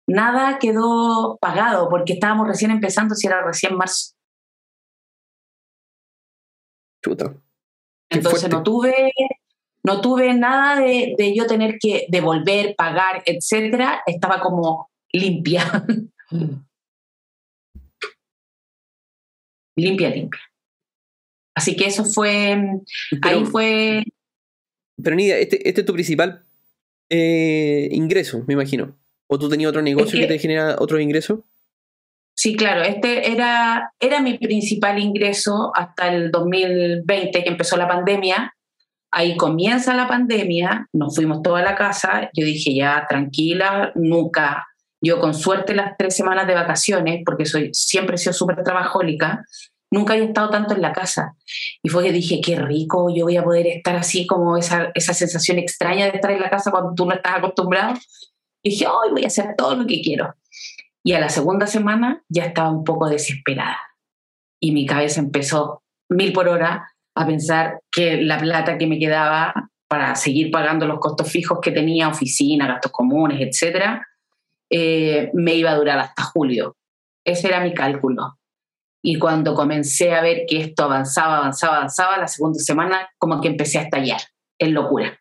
[0.07, 4.15] Nada quedó pagado porque estábamos recién empezando, si era recién marzo.
[7.03, 7.35] Chuta.
[8.09, 8.57] Qué Entonces fuerte.
[8.57, 9.13] no tuve,
[9.83, 14.03] no tuve nada de, de yo tener que devolver, pagar, etcétera.
[14.07, 15.65] Estaba como limpia.
[19.77, 20.41] limpia, limpia.
[21.55, 22.57] Así que eso fue,
[23.23, 24.05] Pero, ahí fue,
[25.03, 26.45] pero Nidia, este, este es tu principal
[27.11, 28.97] eh, ingreso, me imagino.
[29.29, 31.45] ¿O tú tenías otro negocio que que- te genera otro ingreso?
[32.39, 38.53] sí, claro, este era, era mi principal ingreso hasta el 2020 que empezó la pandemia.
[39.11, 44.67] Ahí comienza la pandemia, nos fuimos toda la casa, yo dije ya tranquila, nunca,
[45.01, 49.43] yo con suerte las tres semanas de vacaciones, porque soy, siempre he sido súper trabajólica,
[49.91, 51.35] nunca había estado tanto en la casa.
[51.83, 55.15] Y fue que dije, qué rico, yo voy a poder estar así como esa, esa
[55.15, 57.95] sensación extraña de estar en la casa cuando tú no estás acostumbrado.
[58.67, 60.35] Y dije, hoy voy a hacer todo lo que quiero.
[61.05, 63.79] Y a la segunda semana ya estaba un poco desesperada.
[64.61, 69.71] Y mi cabeza empezó mil por hora a pensar que la plata que me quedaba
[69.87, 74.05] para seguir pagando los costos fijos que tenía, oficina, gastos comunes, etcétera,
[74.69, 76.77] eh, me iba a durar hasta julio.
[77.25, 78.37] Ese era mi cálculo.
[79.01, 83.47] Y cuando comencé a ver que esto avanzaba, avanzaba, avanzaba, la segunda semana como que
[83.47, 84.23] empecé a estallar
[84.59, 85.17] en locura.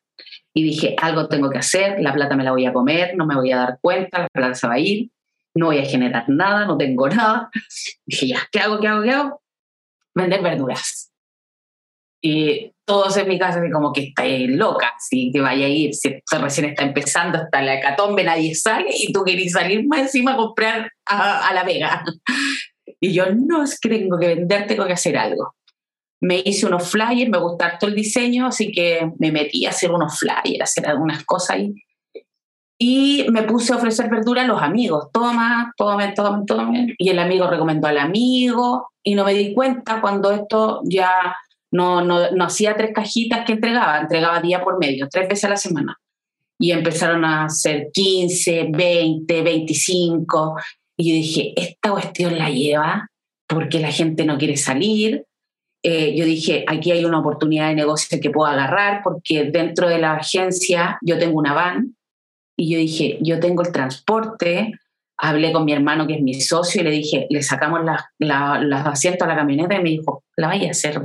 [0.57, 3.35] Y dije, algo tengo que hacer, la plata me la voy a comer, no me
[3.35, 5.09] voy a dar cuenta, la plata se va a ir,
[5.53, 7.49] no voy a generar nada, no tengo nada.
[8.05, 9.41] Dije, ya, ¿qué hago, qué hago, qué hago?
[10.15, 11.11] Vender verduras.
[12.21, 15.93] Y todos en mi casa así como que está loca, si te vaya a ir,
[15.93, 20.33] si recién está empezando, hasta la hecatombe, nadie sale y tú querés salir más encima
[20.33, 22.03] a comprar a, a la Vega.
[23.01, 25.53] Y yo, no, es que tengo que vender, tengo que hacer algo.
[26.25, 29.91] Me hice unos flyers, me gustaba todo el diseño, así que me metí a hacer
[29.91, 31.73] unos flyers, a hacer algunas cosas ahí.
[32.77, 35.09] Y me puse a ofrecer verdura a los amigos.
[35.13, 36.73] Toma, toma, toma, toma.
[36.97, 38.89] Y el amigo recomendó al amigo.
[39.03, 41.35] Y no me di cuenta cuando esto ya
[41.71, 45.49] no, no, no hacía tres cajitas que entregaba, entregaba día por medio, tres veces a
[45.49, 45.97] la semana.
[46.59, 50.55] Y empezaron a hacer 15, 20, 25.
[50.97, 53.09] Y dije, esta cuestión la lleva
[53.47, 55.25] porque la gente no quiere salir.
[55.87, 59.99] Eh, yo dije, aquí hay una oportunidad de negocio que puedo agarrar porque dentro de
[59.99, 61.95] la agencia yo tengo una van
[62.57, 64.71] y yo dije, yo tengo el transporte.
[65.15, 67.81] Hablé con mi hermano que es mi socio y le dije, le sacamos
[68.17, 71.03] los asientos a la camioneta y me dijo, la vaya a hacer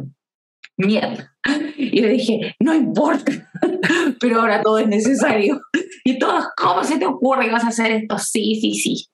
[0.78, 1.36] mierda.
[1.76, 3.50] Y le dije, no importa,
[4.20, 5.60] pero ahora todo es necesario.
[6.04, 8.16] Y todos, ¿cómo se te ocurre que vas a hacer esto?
[8.18, 9.06] Sí, sí, sí.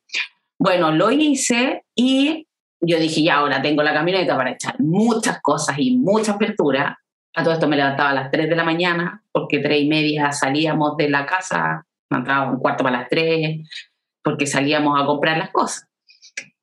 [0.58, 2.45] Bueno, lo hice y
[2.80, 6.98] yo dije, ya ahora tengo la camioneta para echar muchas cosas y mucha apertura.
[7.34, 10.32] A todo esto me levantaba a las 3 de la mañana, porque tres y media
[10.32, 13.68] salíamos de la casa, me entraba un cuarto para las 3,
[14.22, 15.86] porque salíamos a comprar las cosas.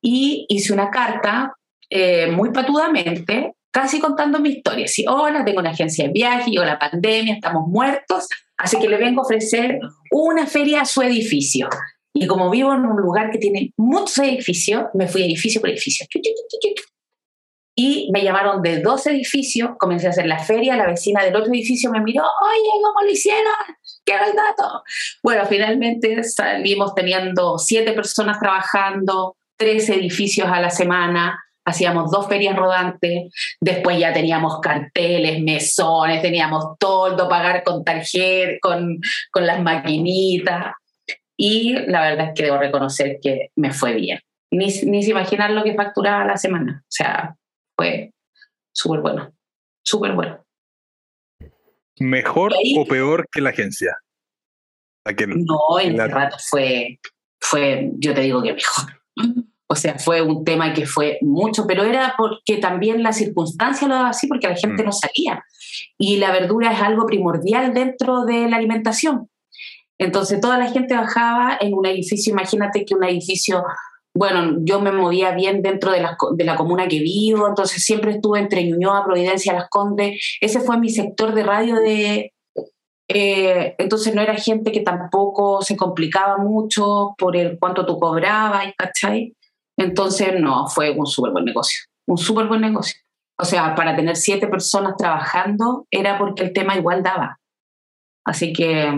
[0.01, 1.53] Y hice una carta
[1.89, 4.87] eh, muy patudamente, casi contando mi historia.
[4.87, 8.97] Si, hola, tengo una agencia de viaje, llegó la pandemia, estamos muertos, así que le
[8.97, 9.79] vengo a ofrecer
[10.11, 11.69] una feria a su edificio.
[12.13, 16.05] Y como vivo en un lugar que tiene muchos edificios, me fui edificio por edificio.
[17.75, 21.51] Y me llamaron de dos edificios, comencé a hacer la feria, la vecina del otro
[21.51, 23.51] edificio me miró, oye, ¿cómo lo hicieron?
[24.05, 24.83] Quiero el dato.
[25.23, 32.55] Bueno, finalmente salimos teniendo siete personas trabajando, tres edificios a la semana, hacíamos dos ferias
[32.55, 38.99] rodantes, después ya teníamos carteles, mesones, teníamos todo, pagar con tarjeta, con,
[39.31, 40.73] con las maquinitas.
[41.37, 44.19] Y la verdad es que debo reconocer que me fue bien.
[44.51, 46.83] Ni, ni se imaginar lo que facturaba la semana.
[46.83, 47.35] O sea,
[47.75, 48.13] fue
[48.71, 49.33] súper bueno.
[49.83, 50.43] Súper bueno.
[51.99, 53.97] ¿Mejor o peor que la agencia?
[55.05, 56.99] no, en ese rato fue,
[57.41, 58.85] fue, yo te digo que mejor.
[59.67, 63.95] O sea, fue un tema que fue mucho, pero era porque también la circunstancia lo
[63.95, 64.85] daba así, porque la gente mm.
[64.85, 65.43] no salía.
[65.97, 69.29] Y la verdura es algo primordial dentro de la alimentación.
[69.99, 73.63] Entonces toda la gente bajaba en un edificio, imagínate que un edificio,
[74.15, 78.11] bueno, yo me movía bien dentro de la, de la comuna que vivo, entonces siempre
[78.11, 82.33] estuve entre Ñuñoa, Providencia, Las Condes, ese fue mi sector de radio de...
[83.09, 88.73] Eh, entonces no era gente que tampoco se complicaba mucho por el cuánto tú cobrabas,
[88.77, 89.35] ¿cachai?
[89.77, 92.95] Entonces no, fue un súper buen negocio, un súper buen negocio.
[93.39, 97.39] O sea, para tener siete personas trabajando era porque el tema igual daba.
[98.25, 98.89] Así que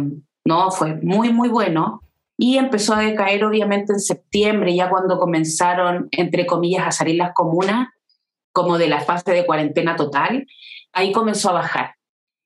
[0.46, 2.02] no, fue muy, muy bueno.
[2.38, 7.34] Y empezó a decaer obviamente en septiembre, ya cuando comenzaron, entre comillas, a salir las
[7.34, 7.90] comunas,
[8.52, 10.46] como de la fase de cuarentena total,
[10.94, 11.96] ahí comenzó a bajar.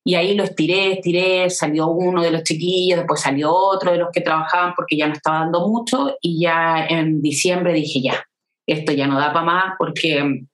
[0.06, 4.10] Y ahí lo estiré, estiré, salió uno de los chiquillos, después salió otro de los
[4.12, 8.24] que trabajaban porque ya no estaba dando mucho y ya en diciembre dije, ya,
[8.66, 10.46] esto ya no da para más porque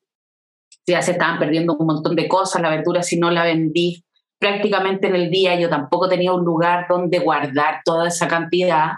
[0.88, 4.04] ya se estaban perdiendo un montón de cosas, la verdura si no la vendí
[4.40, 8.92] prácticamente en el día, yo tampoco tenía un lugar donde guardar toda esa cantidad.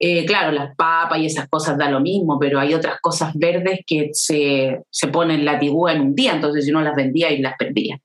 [0.00, 3.80] Eh, claro, las papas y esas cosas da lo mismo, pero hay otras cosas verdes
[3.86, 7.54] que se, se ponen la en un día, entonces yo no las vendía y las
[7.58, 7.98] perdía.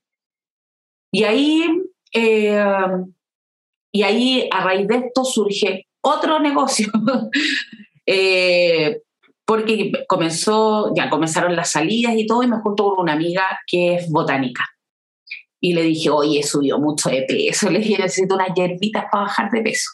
[1.12, 1.64] Y ahí,
[2.12, 2.64] eh,
[3.92, 6.88] y ahí a raíz de esto surge otro negocio,
[8.06, 9.02] eh,
[9.46, 13.94] porque comenzó, ya comenzaron las salidas y todo, y me junto con una amiga que
[13.94, 14.73] es botánica
[15.64, 19.50] y le dije, oye, subió mucho de peso, le dije, necesito unas hierbitas para bajar
[19.50, 19.92] de peso.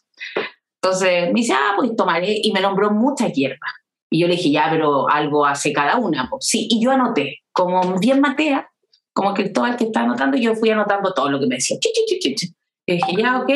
[0.82, 3.70] Entonces me dice, ah, pues tomaré, y me nombró muchas hierbas.
[4.10, 6.28] Y yo le dije, ya, pero algo hace cada una.
[6.28, 8.68] Pues sí, y yo anoté, como bien matea,
[9.12, 11.76] como que todo el que está anotando, yo fui anotando todo lo que me decía.
[12.86, 13.50] Y dije, ya, ok.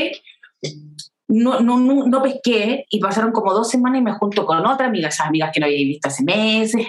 [1.27, 4.87] No, no, no, no, pesqué y pasaron como dos semanas y me junto con otra
[4.87, 6.87] amiga, esas amigas que no había visto hace meses.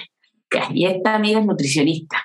[0.71, 2.23] Y esta amiga es nutricionista.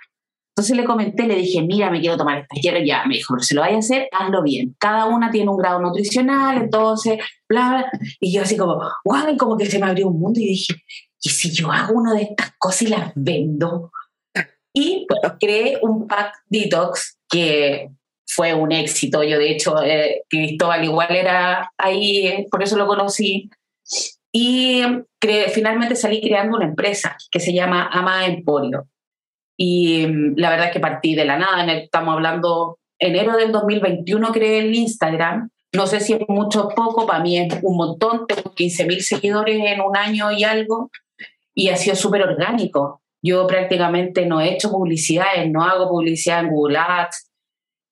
[0.61, 3.43] Entonces le comenté, le dije, mira, me quiero tomar esta hierba, ya, me dijo, pero
[3.43, 4.77] si lo vaya a hacer, hazlo bien.
[4.79, 7.19] Cada una tiene un grado nutricional, entonces,
[7.49, 7.91] bla, bla.
[8.21, 10.75] Y yo así como, guau, como que se me abrió un mundo y dije,
[11.23, 13.91] ¿y si yo hago una de estas cosas y las vendo?
[14.75, 17.89] Y pues, creé un pack detox que
[18.27, 19.23] fue un éxito.
[19.23, 23.49] Yo, de hecho, eh, Cristóbal igual era ahí, eh, por eso lo conocí.
[24.31, 24.83] Y
[25.55, 28.87] finalmente salí creando una empresa que se llama Ama Emporio.
[29.63, 31.71] Y mm, la verdad es que partí de la nada.
[31.75, 35.51] estamos hablando enero del 2021 creé el Instagram.
[35.75, 38.27] No sé si es mucho o poco, para mí es un montón.
[38.27, 40.91] Tengo 15 mil seguidores en un año y algo.
[41.55, 43.03] Y ha sido súper orgánico.
[43.23, 47.31] Yo prácticamente no he hecho publicidades, no hago publicidad en Google Ads.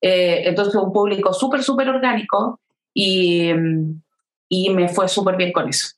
[0.01, 2.59] Eh, entonces, un público súper, súper orgánico
[2.95, 4.01] y, mm,
[4.49, 5.89] y me fue súper bien con eso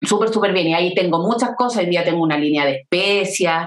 [0.00, 0.68] súper, súper bien.
[0.68, 1.82] Y ahí tengo muchas cosas.
[1.82, 3.66] Hoy día tengo una línea de especias,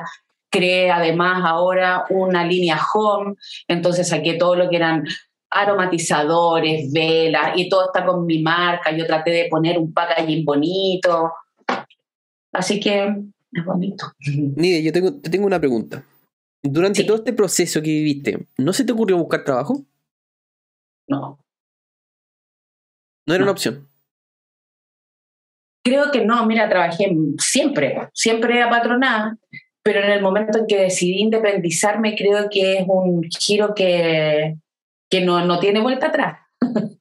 [0.52, 3.36] creé además ahora una línea home,
[3.68, 5.06] entonces saqué todo lo que eran
[5.50, 8.96] aromatizadores, velas, y todo está con mi marca.
[8.96, 11.32] Yo traté de poner un packaging bonito.
[12.54, 13.16] Así que
[13.52, 14.06] es bonito.
[14.56, 16.04] Nidia, yo tengo, te tengo una pregunta.
[16.64, 19.84] Durante todo este proceso que viviste, ¿no se te ocurrió buscar trabajo?
[21.08, 21.40] No.
[23.26, 23.88] No era una opción.
[25.84, 29.38] Creo que no, mira, trabajé siempre, siempre apatronada,
[29.84, 34.56] pero en el momento en que decidí independizarme, creo que es un giro que,
[35.10, 36.39] que no, no tiene vuelta atrás.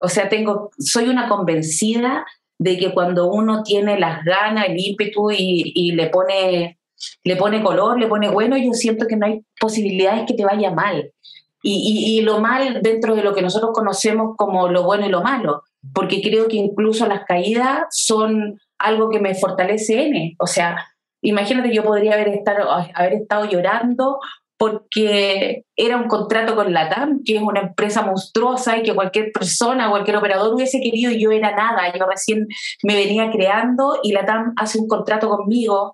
[0.00, 2.26] o sea, tengo, soy una convencida
[2.58, 6.78] de que cuando uno tiene las ganas, el ímpetu y, y le, pone,
[7.24, 10.70] le pone color, le pone bueno, yo siento que no hay posibilidades que te vaya
[10.70, 11.12] mal.
[11.62, 15.08] Y, y, y, lo mal dentro de lo que nosotros conocemos como lo bueno y
[15.08, 20.36] lo malo porque creo que incluso las caídas son algo que me fortalece N.
[20.38, 20.86] O sea,
[21.22, 22.56] imagínate, yo podría haber, estar,
[22.94, 24.18] haber estado llorando
[24.58, 29.30] porque era un contrato con la TAM, que es una empresa monstruosa y que cualquier
[29.30, 32.46] persona, cualquier operador hubiese querido, yo era nada, yo recién
[32.82, 35.92] me venía creando y la TAM hace un contrato conmigo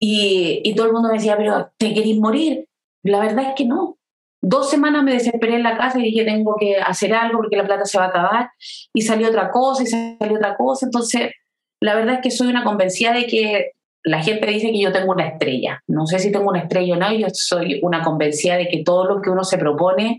[0.00, 2.66] y, y todo el mundo me decía, pero ¿te querís morir?
[3.02, 3.98] La verdad es que no,
[4.44, 7.64] Dos semanas me desesperé en la casa y dije, tengo que hacer algo porque la
[7.64, 8.50] plata se va a acabar.
[8.92, 10.86] Y salió otra cosa y salió otra cosa.
[10.86, 11.30] Entonces,
[11.80, 13.70] la verdad es que soy una convencida de que
[14.04, 15.82] la gente dice que yo tengo una estrella.
[15.86, 19.04] No sé si tengo una estrella o no, yo soy una convencida de que todo
[19.06, 20.18] lo que uno se propone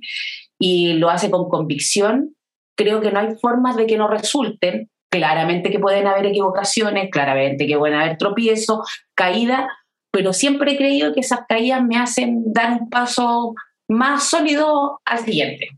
[0.59, 2.35] y lo hace con convicción,
[2.77, 4.89] creo que no hay formas de que no resulten.
[5.11, 8.79] Claramente que pueden haber equivocaciones, claramente que pueden haber tropiezos,
[9.15, 9.67] caídas,
[10.11, 13.53] pero siempre he creído que esas caídas me hacen dar un paso
[13.87, 15.69] más sólido al siguiente.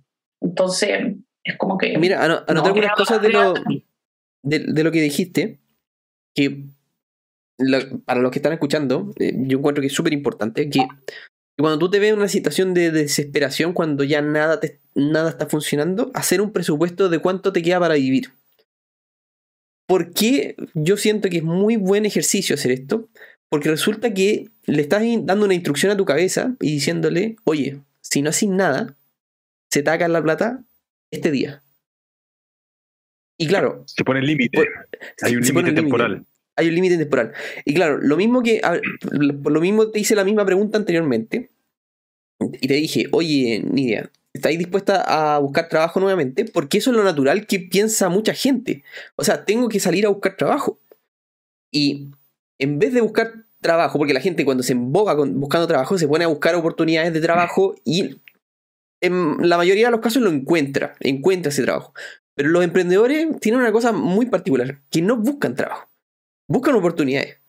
[0.41, 1.97] Entonces, es como que...
[1.97, 3.53] Mira, anoté algunas cosas de lo,
[4.43, 5.59] de, lo que dijiste,
[6.33, 6.63] que
[8.05, 10.85] para los que están escuchando, eh, yo encuentro que es súper importante, que
[11.57, 15.47] cuando tú te ves en una situación de desesperación, cuando ya nada, te, nada está
[15.47, 18.31] funcionando, hacer un presupuesto de cuánto te queda para vivir.
[19.87, 23.07] Porque yo siento que es muy buen ejercicio hacer esto?
[23.49, 28.21] Porque resulta que le estás dando una instrucción a tu cabeza y diciéndole, oye, si
[28.21, 28.97] no haces nada,
[29.69, 30.63] se te la plata
[31.11, 31.61] este día.
[33.37, 33.83] Y claro.
[33.87, 34.67] Se pone el límite.
[35.21, 36.25] Hay un límite temporal.
[36.55, 37.33] Hay un límite temporal.
[37.65, 38.61] Y claro, lo mismo que.
[39.11, 41.51] lo mismo te hice la misma pregunta anteriormente.
[42.39, 46.45] Y te dije, oye, Nidia, ¿estáis dispuesta a buscar trabajo nuevamente?
[46.45, 48.83] Porque eso es lo natural que piensa mucha gente.
[49.15, 50.79] O sea, tengo que salir a buscar trabajo.
[51.71, 52.09] Y
[52.59, 56.23] en vez de buscar trabajo, porque la gente cuando se emboca buscando trabajo se pone
[56.23, 58.21] a buscar oportunidades de trabajo y
[59.01, 61.93] en la mayoría de los casos lo encuentra, encuentra ese trabajo.
[62.35, 65.89] Pero los emprendedores tienen una cosa muy particular, que no buscan trabajo,
[66.47, 67.39] buscan oportunidades.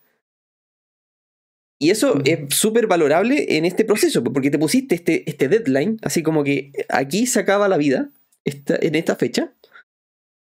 [1.79, 6.23] Y eso es súper valorable en este proceso, porque te pusiste este, este deadline, así
[6.23, 8.11] como que aquí se acaba la vida
[8.45, 9.53] en esta fecha,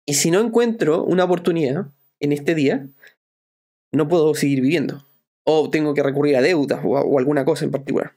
[0.07, 2.87] y si no encuentro una oportunidad en este día,
[3.91, 5.05] no puedo seguir viviendo
[5.43, 8.13] o tengo que recurrir a deudas o, alguna cosa en particular.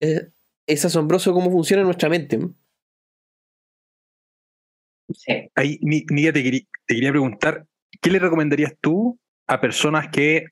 [0.00, 2.38] Es, asombroso cómo funciona nuestra mente.
[5.14, 5.50] Sí.
[5.54, 7.66] Ahí, Nidia, te, te quería preguntar,
[8.00, 10.46] ¿qué le recomendarías tú a personas que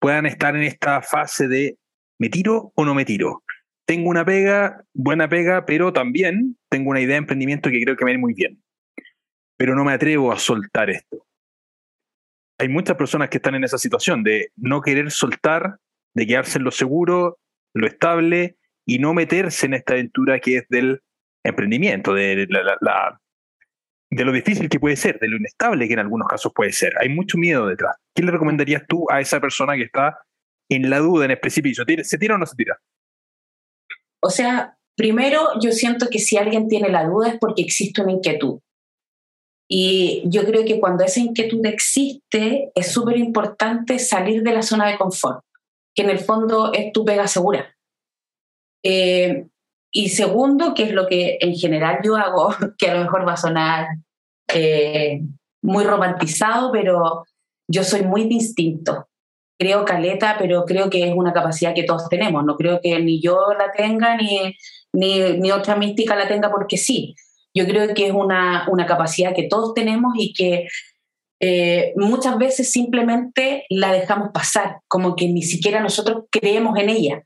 [0.00, 1.76] puedan estar en esta fase de
[2.18, 3.42] ¿me tiro o no me tiro?
[3.86, 8.04] Tengo una pega, buena pega, pero también tengo una idea de emprendimiento que creo que
[8.04, 8.62] me va muy bien.
[9.56, 11.28] Pero no me atrevo a soltar esto
[12.58, 15.78] hay muchas personas que están en esa situación de no querer soltar,
[16.14, 17.38] de quedarse en lo seguro,
[17.72, 21.00] lo estable y no meterse en esta aventura que es del
[21.44, 23.20] emprendimiento, de, la,
[24.10, 26.94] de lo difícil que puede ser, de lo inestable que en algunos casos puede ser.
[27.00, 27.96] Hay mucho miedo detrás.
[28.14, 30.18] ¿Qué le recomendarías tú a esa persona que está
[30.70, 31.84] en la duda en el precipicio?
[32.02, 32.78] ¿Se tira o no se tira?
[34.20, 38.12] O sea, primero yo siento que si alguien tiene la duda es porque existe una
[38.12, 38.60] inquietud.
[39.70, 44.88] Y yo creo que cuando esa inquietud existe, es súper importante salir de la zona
[44.88, 45.44] de confort,
[45.94, 47.76] que en el fondo es tu pega segura.
[48.82, 49.46] Eh,
[49.90, 53.34] y segundo, que es lo que en general yo hago, que a lo mejor va
[53.34, 53.86] a sonar
[54.52, 55.20] eh,
[55.62, 57.24] muy romantizado, pero
[57.68, 59.08] yo soy muy distinto.
[59.60, 62.44] Creo caleta, pero creo que es una capacidad que todos tenemos.
[62.44, 64.54] No creo que ni yo la tenga, ni,
[64.92, 67.14] ni, otra mística la tenga porque sí
[67.54, 70.68] yo creo que es una, una capacidad que todos tenemos y que
[71.40, 77.24] eh, muchas veces simplemente la dejamos pasar, como que ni siquiera nosotros creemos en ella.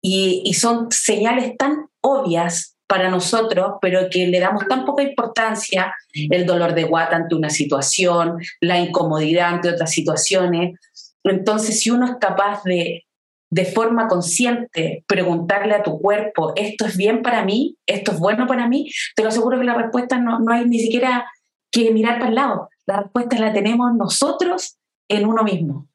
[0.00, 6.46] Y, son señales tan obvias para nosotros, pero que le damos tan poca importancia, el
[6.46, 10.78] dolor de guata ante una situación, la incomodidad ante otras situaciones.
[11.24, 13.04] Entonces, si uno es capaz de
[13.50, 17.78] de forma consciente preguntarle a tu cuerpo, ¿esto es bien para mí?
[17.86, 18.90] ¿Esto es bueno para mí?
[19.16, 21.26] Te lo aseguro que la respuesta no, no hay ni siquiera
[21.70, 22.68] que mirar para el lado.
[22.86, 24.78] La respuesta la tenemos nosotros
[25.08, 25.88] en uno mismo.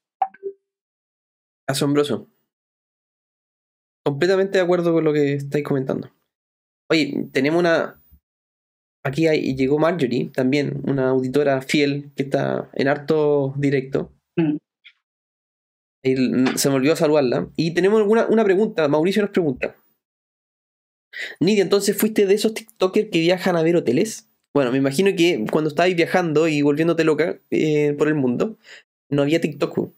[1.68, 2.28] Asombroso.
[4.06, 6.12] Completamente de acuerdo con lo que estáis comentando.
[6.90, 8.02] Oye, tenemos una.
[9.06, 14.12] Aquí hay, llegó Marjorie, también, una auditora fiel que está en harto directo.
[14.36, 14.58] Mm
[16.04, 17.50] se me olvidó saludarla.
[17.56, 18.88] Y tenemos alguna, una pregunta.
[18.88, 19.76] Mauricio nos pregunta.
[21.40, 24.28] Nidia, entonces fuiste de esos TikTokers que viajan a ver hoteles.
[24.54, 28.58] Bueno, me imagino que cuando estabas viajando y volviéndote loca eh, por el mundo,
[29.10, 29.92] no había TikTok.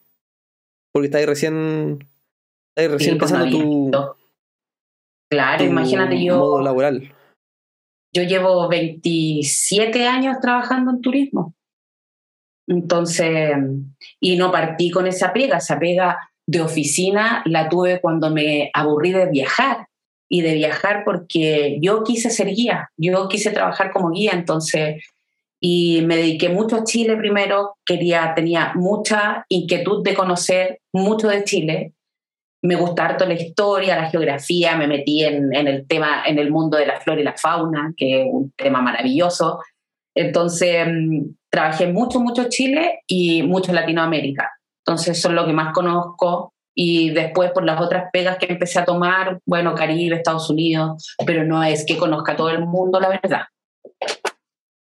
[0.92, 2.08] Porque estabas recién,
[2.76, 4.16] estabas recién pues empezando tu.
[5.30, 6.38] Claro, imagínate yo.
[6.38, 7.12] Modo laboral.
[8.14, 11.56] Yo llevo 27 años trabajando en turismo.
[12.68, 13.52] Entonces,
[14.20, 16.18] y no partí con esa pega, esa pega
[16.48, 19.88] de oficina la tuve cuando me aburrí de viajar
[20.30, 25.04] y de viajar porque yo quise ser guía, yo quise trabajar como guía, entonces,
[25.60, 31.44] y me dediqué mucho a Chile primero, quería, tenía mucha inquietud de conocer mucho de
[31.44, 31.94] Chile,
[32.66, 36.52] me gusta harto la historia, la geografía, me metí en, en el tema, en el
[36.52, 39.60] mundo de la flora y la fauna, que es un tema maravilloso,
[40.16, 44.50] entonces, mm, trabajé mucho, mucho Chile y mucho Latinoamérica.
[44.86, 46.54] Entonces, son lo que más conozco.
[46.74, 51.46] Y después, por las otras pegas que empecé a tomar, bueno, Caribe, Estados Unidos, pero
[51.46, 53.44] no es que conozca todo el mundo, la verdad.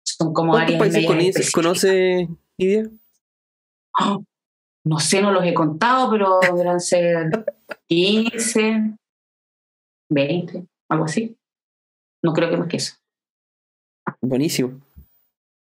[0.04, 1.06] Son como ¿Cuántos países
[1.52, 2.28] conoce, conoce?
[4.00, 4.24] Oh,
[4.86, 7.46] no sé, no los he contado, pero deberán ser
[7.88, 8.98] 15,
[10.10, 11.38] 20, algo así.
[12.24, 12.96] No creo que más que eso.
[14.22, 14.82] Buenísimo.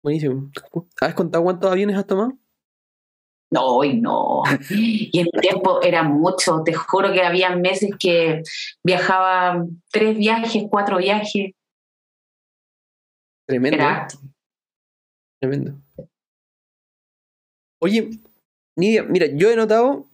[0.04, 0.51] Buenísimo.
[0.99, 2.38] ¿Has contado cuántos aviones has tomado?
[3.51, 4.41] No, hoy no.
[4.70, 6.64] Y el tiempo era mucho.
[6.66, 8.41] Te juro que había meses que
[8.84, 11.51] viajaba tres viajes, cuatro viajes.
[13.47, 13.84] Tremendo.
[15.39, 15.76] Tremendo.
[17.80, 18.10] Oye,
[18.76, 20.09] Nidia, mira, yo he notado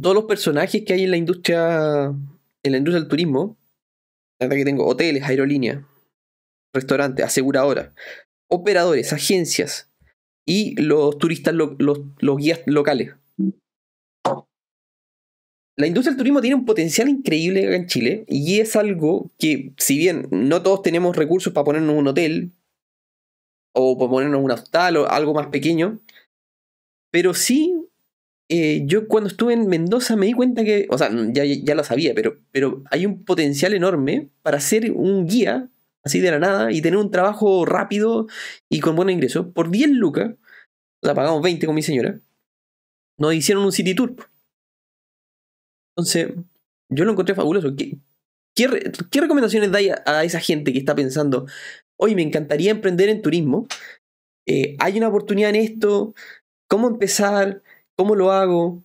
[0.00, 2.06] todos los personajes que hay en la industria,
[2.62, 3.56] en la industria del turismo.
[4.40, 5.84] Que tengo hoteles, aerolíneas,
[6.74, 7.92] restaurantes, aseguradoras
[8.54, 9.90] operadores, agencias
[10.46, 13.14] y los turistas, los, los guías locales.
[15.76, 19.72] La industria del turismo tiene un potencial increíble acá en Chile y es algo que,
[19.76, 22.52] si bien no todos tenemos recursos para ponernos un hotel
[23.74, 26.00] o para ponernos un hostal o algo más pequeño,
[27.14, 27.72] pero sí,
[28.48, 31.84] eh, yo cuando estuve en Mendoza me di cuenta que, o sea, ya, ya lo
[31.84, 35.70] sabía, pero, pero hay un potencial enorme para ser un guía
[36.02, 38.26] así de la nada y tener un trabajo rápido
[38.68, 40.34] y con buen ingreso, por 10 lucas,
[41.02, 42.18] la pagamos 20 con mi señora,
[43.16, 44.16] nos hicieron un city tour.
[45.96, 46.32] Entonces,
[46.88, 47.76] yo lo encontré fabuloso.
[47.76, 47.96] ¿Qué,
[48.56, 51.46] qué, recomendaciones dais a, esa gente que está pensando,
[51.96, 53.68] hoy me encantaría emprender en turismo?
[54.48, 56.12] Eh, ¿Hay una oportunidad en esto?
[56.68, 57.62] ¿Cómo empezar?
[57.96, 58.82] ¿Cómo lo hago?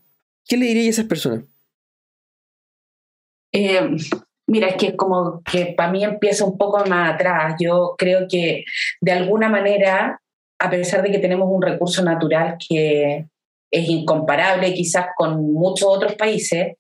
[0.47, 1.45] ¿Qué le diría a esas personas?
[3.51, 3.95] Eh,
[4.49, 7.53] Mira, es que como que para mí empieza un poco más atrás.
[7.59, 8.63] Yo creo que
[8.99, 10.19] de alguna manera,
[10.59, 13.27] a pesar de que tenemos un recurso natural que
[13.71, 16.77] es incomparable quizás con muchos otros países,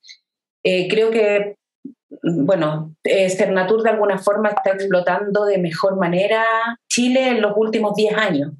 [0.63, 1.57] eh, creo que,
[2.23, 6.43] bueno, eh, Cernatur de alguna forma está explotando de mejor manera
[6.87, 8.51] Chile en los últimos 10 años.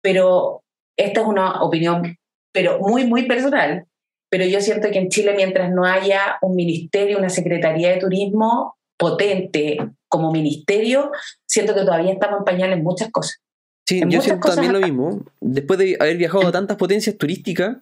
[0.00, 0.62] Pero
[1.00, 2.16] esta es una opinión,
[2.52, 3.86] pero muy, muy personal
[4.30, 8.76] pero yo siento que en Chile mientras no haya un ministerio, una secretaría de turismo
[8.96, 9.78] potente
[10.08, 11.10] como ministerio,
[11.46, 13.40] siento que todavía estamos en pañales en muchas cosas.
[13.86, 15.24] Sí, yo siento también lo mismo.
[15.40, 17.78] Después de haber viajado a tantas potencias turísticas,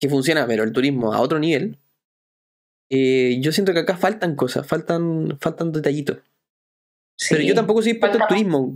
[0.00, 1.78] que funciona, pero el turismo a otro nivel,
[2.90, 6.18] eh, yo siento que acá faltan cosas, faltan, faltan detallitos.
[7.30, 8.74] pero yo tampoco soy experto en turismo.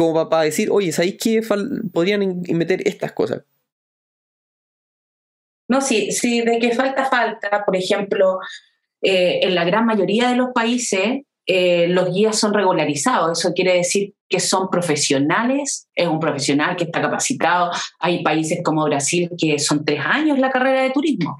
[0.00, 1.42] Como para decir, oye, ¿sabéis que
[1.92, 3.42] podrían meter estas cosas?
[5.68, 7.66] No, sí, sí, de que falta, falta.
[7.66, 8.38] Por ejemplo,
[9.02, 13.38] eh, en la gran mayoría de los países eh, los guías son regularizados.
[13.38, 17.70] Eso quiere decir que son profesionales, es un profesional que está capacitado.
[17.98, 21.36] Hay países como Brasil que son tres años la carrera de turismo,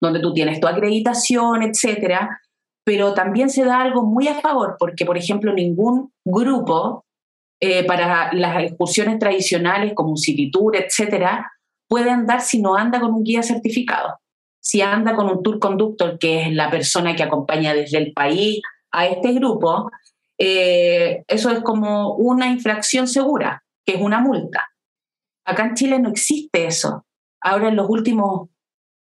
[0.00, 2.40] donde tú tienes tu acreditación, etcétera.
[2.84, 7.05] Pero también se da algo muy a favor, porque, por ejemplo, ningún grupo
[7.60, 11.50] eh, para las excursiones tradicionales como un city tour, etcétera,
[11.88, 14.18] puede andar si no anda con un guía certificado.
[14.60, 18.60] Si anda con un tour conductor, que es la persona que acompaña desde el país
[18.90, 19.90] a este grupo,
[20.38, 24.68] eh, eso es como una infracción segura, que es una multa.
[25.44, 27.06] Acá en Chile no existe eso.
[27.40, 28.48] Ahora en los últimos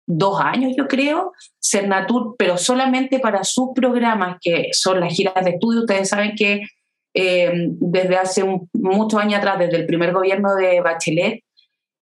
[0.06, 5.50] dos años, yo creo, Cernatur, pero solamente para sus programas, que son las giras de
[5.50, 6.62] estudio, ustedes saben que
[7.14, 11.42] eh, desde hace muchos años atrás, desde el primer gobierno de Bachelet,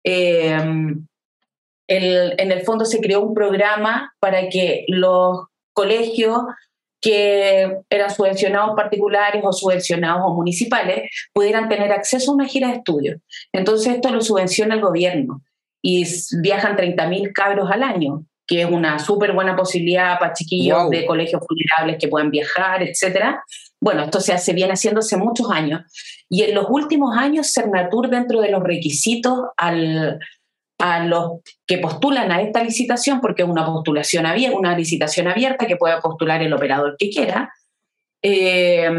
[0.04, 0.56] eh,
[1.90, 6.42] en el fondo se creó un programa para que los colegios
[7.00, 12.74] que eran subvencionados particulares o subvencionados o municipales pudieran tener acceso a una gira de
[12.74, 13.20] estudio.
[13.52, 15.42] Entonces esto lo subvenciona el gobierno
[15.82, 16.04] y
[16.42, 21.42] viajan 30.000 cabros al año, que es una súper buena posibilidad para chiquillos de colegios
[21.46, 23.36] vulnerables que puedan viajar, etc.
[23.78, 25.82] Bueno, esto se hace, viene haciendo hace muchos años.
[26.30, 30.18] Y en los últimos años, Cernatur, dentro de los requisitos al,
[30.80, 35.66] a los que postulan a esta licitación, porque es una postulación abierta, una licitación abierta
[35.66, 37.52] que pueda postular el operador que quiera,
[38.22, 38.90] eh,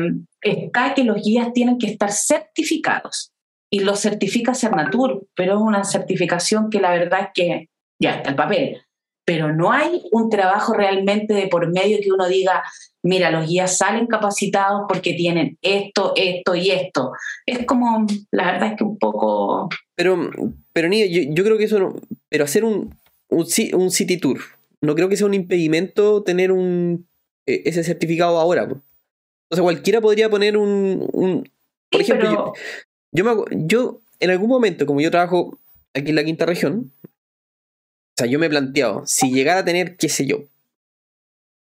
[0.42, 3.32] está que los guías tienen que estar certificados.
[3.72, 7.70] Y lo certifica Cernatur, pero es una certificación que la verdad es que
[8.00, 8.82] ya está el papel.
[9.30, 12.64] Pero no hay un trabajo realmente de por medio que uno diga,
[13.04, 17.12] mira, los guías salen capacitados porque tienen esto, esto y esto.
[17.46, 19.70] Es como, la verdad es que un poco...
[19.94, 20.32] Pero,
[20.74, 21.94] pero yo, yo creo que eso no...
[22.28, 22.96] Pero hacer un,
[23.30, 24.40] un, city tour,
[24.82, 27.08] no creo que sea un impedimento tener un,
[27.46, 28.68] e, ese certificado ahora.
[29.52, 31.48] O sea, cualquiera podría poner un...
[31.92, 32.54] por ejemplo,
[33.12, 33.32] yo, me,
[33.68, 35.60] yo en algún momento, como yo trabajo
[35.94, 36.92] aquí en la quinta región,
[38.20, 40.44] sea, yo me he planteado, si llegara a tener, qué sé yo,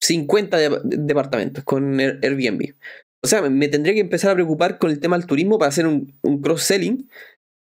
[0.01, 2.75] 50 departamentos con Airbnb.
[3.23, 5.87] O sea, me tendría que empezar a preocupar con el tema del turismo para hacer
[5.87, 7.09] un, cross-selling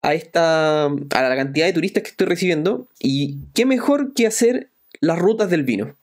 [0.03, 0.89] a esta a
[1.29, 2.89] la cantidad de turistas que estoy recibiendo.
[3.01, 4.71] Y qué mejor que hacer
[5.01, 5.97] las rutas del vino.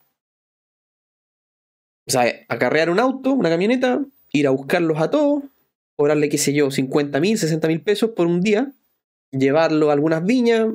[2.07, 5.43] O sea, acarrear un auto, una camioneta, ir a buscarlos a todos,
[5.95, 8.73] cobrarle, qué sé yo, 50 mil, 60 mil pesos por un día,
[9.31, 10.67] llevarlo a algunas viñas,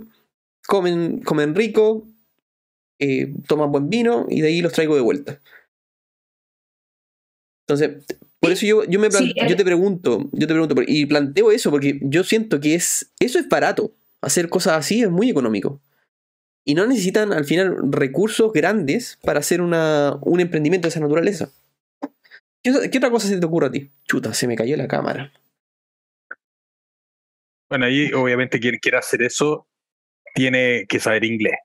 [0.68, 2.06] comen, comen rico,
[3.00, 5.40] eh, toman buen vino y de ahí los traigo de vuelta.
[7.66, 8.04] Entonces,
[8.38, 11.98] por eso yo, yo, me yo te pregunto, yo te pregunto, y planteo eso porque
[12.02, 13.94] yo siento que es, eso es barato.
[14.20, 15.80] Hacer cosas así es muy económico.
[16.66, 21.50] Y no necesitan al final recursos grandes para hacer una, un emprendimiento de esa naturaleza.
[22.62, 23.90] ¿Qué, otra cosa se te ocurre a ti?
[24.04, 25.32] Chuta, se me cayó la cámara.
[27.70, 29.67] Bueno, ahí obviamente quien quiera hacer eso
[30.38, 31.56] tiene que saber inglés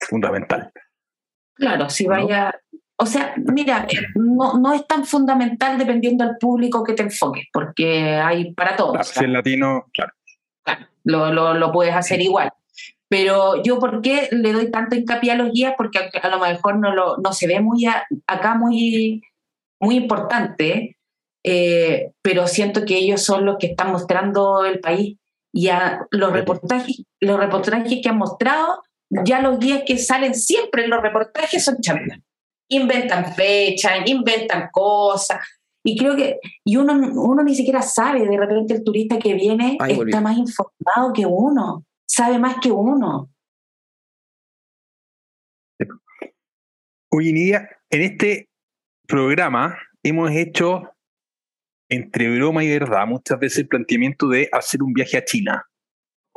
[0.00, 0.70] fundamental.
[1.54, 2.54] Claro, si vaya,
[2.96, 8.16] o sea, mira, no, no, es tan fundamental dependiendo del público que te enfoques, porque
[8.16, 9.06] hay para todos.
[9.08, 10.12] si es latino, claro.
[10.62, 12.52] claro lo, lo, lo, puedes hacer igual.
[13.08, 15.74] Pero yo, ¿por qué le doy tanto hincapié a los guías?
[15.76, 17.86] Porque a, lo mejor no, lo, no se ve muy
[18.26, 19.22] acá muy,
[19.80, 20.98] muy importante,
[21.44, 25.18] eh, pero siento que ellos son los que están mostrando el país.
[25.52, 28.82] Y a los reportajes, los reportajes que han mostrado
[29.24, 32.18] ya los guías que salen siempre en los reportajes son chavitas.
[32.68, 35.38] Inventan fechas, inventan cosas.
[35.84, 39.76] Y creo que y uno, uno ni siquiera sabe, de repente el turista que viene
[39.80, 43.28] está más informado que uno, sabe más que uno.
[47.10, 48.48] Oye, Nidia, en este
[49.06, 50.94] programa hemos hecho,
[51.92, 55.66] entre broma y verdad, muchas veces el planteamiento de hacer un viaje a China.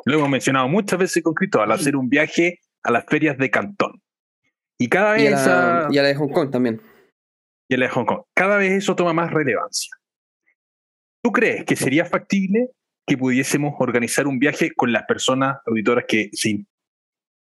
[0.03, 4.01] Lo hemos mencionado muchas veces con Cristóbal, hacer un viaje a las ferias de Cantón.
[4.77, 5.23] Y cada vez...
[5.23, 6.81] Y a, la, de Hong Kong también.
[7.69, 8.23] Y a la de Hong Kong.
[8.35, 9.95] Cada vez eso toma más relevancia.
[11.23, 12.71] ¿Tú crees que sería factible
[13.07, 16.65] que pudiésemos organizar un viaje con las personas auditoras que, se,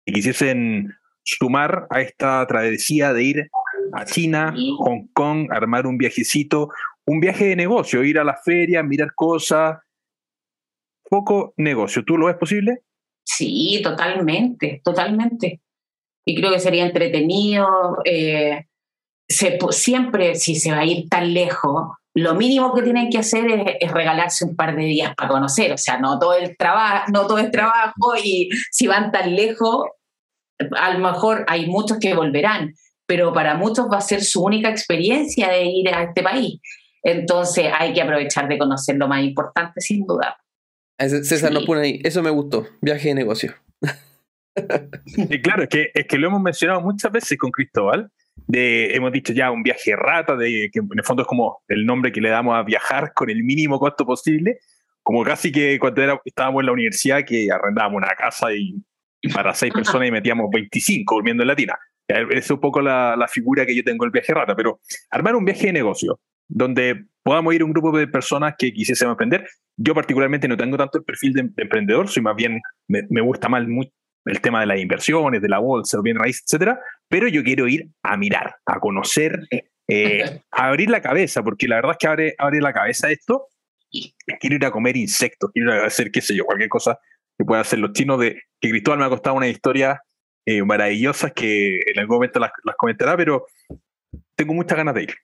[0.07, 0.95] quisiesen
[1.25, 3.51] sumar a esta travesía de ir
[3.93, 6.71] a China, Hong Kong, armar un viajecito,
[7.07, 9.79] un viaje de negocio, ir a la feria, mirar cosas,
[11.09, 12.05] poco negocio.
[12.05, 12.83] ¿Tú lo ves posible?
[13.25, 15.61] Sí, totalmente, totalmente.
[16.27, 17.99] Y creo que sería entretenido.
[18.05, 18.67] Eh,
[19.29, 23.93] siempre, si se va a ir tan lejos, lo mínimo que tienen que hacer es,
[23.93, 27.39] regalarse un par de días para conocer, o sea, no todo el trabajo, no todo
[27.39, 29.87] es trabajo y si van tan lejos,
[30.79, 32.75] a lo mejor hay muchos que volverán,
[33.07, 36.61] pero para muchos va a ser su única experiencia de ir a este país.
[37.05, 40.39] Entonces hay que aprovechar de conocer lo más importante, sin duda.
[40.99, 43.55] César nos pone ahí, eso me gustó, viaje de negocio.
[45.17, 48.13] Y claro, es que, es que lo hemos mencionado muchas veces con Cristóbal,
[48.47, 51.85] de, hemos dicho ya un viaje rata, de, que en el fondo es como el
[51.85, 54.61] nombre que le damos a viajar con el mínimo costo posible,
[55.03, 58.81] como casi que cuando era, estábamos en la universidad que arrendábamos una casa y,
[59.35, 61.77] para seis personas y metíamos 25 durmiendo en la tina.
[62.07, 64.79] Es un poco la, la figura que yo tengo el viaje rata, pero
[65.11, 69.49] armar un viaje de negocio donde podamos ir un grupo de personas que quisiesen aprender.
[69.77, 73.49] Yo particularmente no tengo tanto el perfil de, emprendedor, soy más bien, me, me gusta
[73.49, 73.67] más
[74.27, 77.89] el tema de las inversiones, de la bolsa, bien raíz, etcétera, pero yo quiero ir
[78.03, 79.41] a mirar, a conocer,
[79.89, 83.49] eh, a abrir la cabeza, porque la verdad es que abre, abre la cabeza esto.
[84.41, 86.99] Quiero ir a comer insectos, quiero ir a hacer, qué sé yo, cualquier cosa
[87.39, 90.03] que puedan hacer los chinos, de que Cristóbal me ha costado una historia
[90.47, 93.47] eh, maravillosas que en algún momento las, las, comentará, pero
[94.37, 95.15] tengo muchas ganas de ir.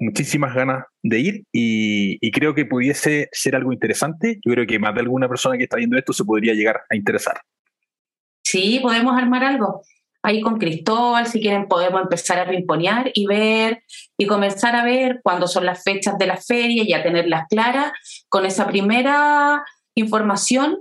[0.00, 4.38] Muchísimas ganas de ir y, creo que pudiese ser algo interesante.
[4.44, 6.96] Yo creo que más de alguna persona que está viendo esto se podría llegar a
[6.96, 7.40] interesar.
[8.44, 9.82] Sí, podemos armar algo.
[10.22, 13.84] Ahí con Cristóbal, si quieren, podemos empezar a pimponear y ver
[14.18, 17.92] y comenzar a ver cuándo son las fechas de la feria y a tenerlas claras.
[18.28, 19.62] Con esa primera
[19.94, 20.78] información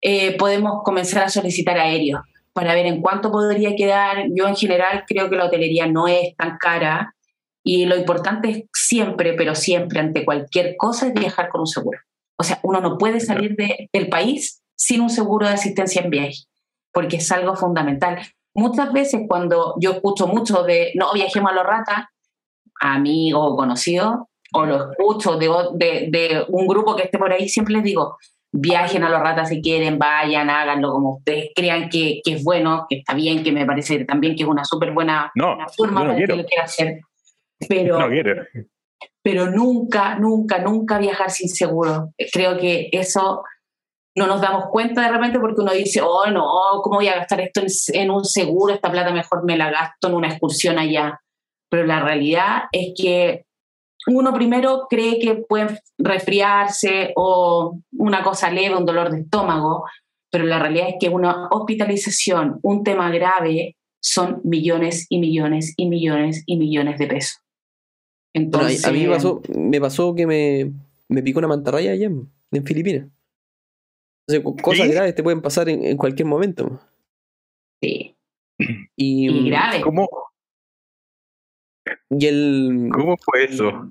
[0.00, 2.20] eh, podemos comenzar a solicitar aéreos
[2.52, 4.26] para ver en cuánto podría quedar.
[4.32, 7.13] Yo en general creo que la hotelería no es tan cara
[7.64, 11.98] y lo importante es siempre, pero siempre ante cualquier cosa es viajar con un seguro.
[12.38, 16.10] O sea, uno no puede salir de, del país sin un seguro de asistencia en
[16.10, 16.44] viaje,
[16.92, 18.18] porque es algo fundamental.
[18.54, 22.04] Muchas veces cuando yo escucho mucho de, no, viajemos a los ratas,
[22.80, 27.48] amigo o conocido, o lo escucho de, de, de un grupo que esté por ahí,
[27.48, 28.18] siempre les digo,
[28.52, 32.86] viajen a los ratas si quieren, vayan, háganlo como ustedes crean que, que es bueno,
[32.88, 35.32] que está bien, que me parece también que es una súper buena,
[35.76, 37.00] forma para que lo quiera hacer.
[37.68, 37.98] Pero,
[39.22, 42.10] pero nunca, nunca, nunca viajar sin seguro.
[42.32, 43.42] Creo que eso
[44.16, 46.46] no nos damos cuenta de repente porque uno dice, oh no,
[46.82, 47.62] ¿cómo voy a gastar esto
[47.94, 48.74] en, un seguro?
[48.74, 51.20] Esta plata mejor me la gasto en una excursión allá.
[51.70, 53.46] Pero la realidad es que
[54.06, 59.84] uno primero cree que puede resfriarse o una cosa leve, un dolor de estómago,
[60.30, 65.88] pero la realidad es que una hospitalización, un tema grave, son millones y millones y
[65.88, 67.43] millones y millones de pesos.
[68.34, 70.72] Entonces, a mí me pasó, me pasó que me,
[71.08, 73.08] me picó una mantarraya allá en, Filipinas.
[74.62, 76.80] cosas graves te pueden pasar en, cualquier momento.
[77.82, 78.16] Sí.
[78.96, 79.80] Y, y grave.
[79.80, 80.08] ¿Cómo,
[82.10, 82.88] y el.
[82.92, 83.90] ¿Cómo fue eso?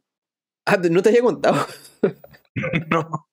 [0.66, 1.66] Ah, no te había contado.
[2.90, 3.28] no.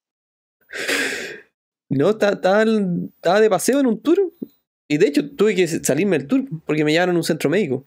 [1.88, 4.18] No, estaba, de paseo en un tour.
[4.88, 7.84] Y de hecho tuve que salirme del tour porque me llevaron a un centro médico.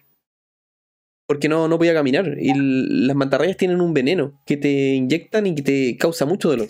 [1.28, 2.38] Porque no, no podía caminar.
[2.40, 6.70] Y las mantarrayas tienen un veneno que te inyectan y que te causa mucho dolor.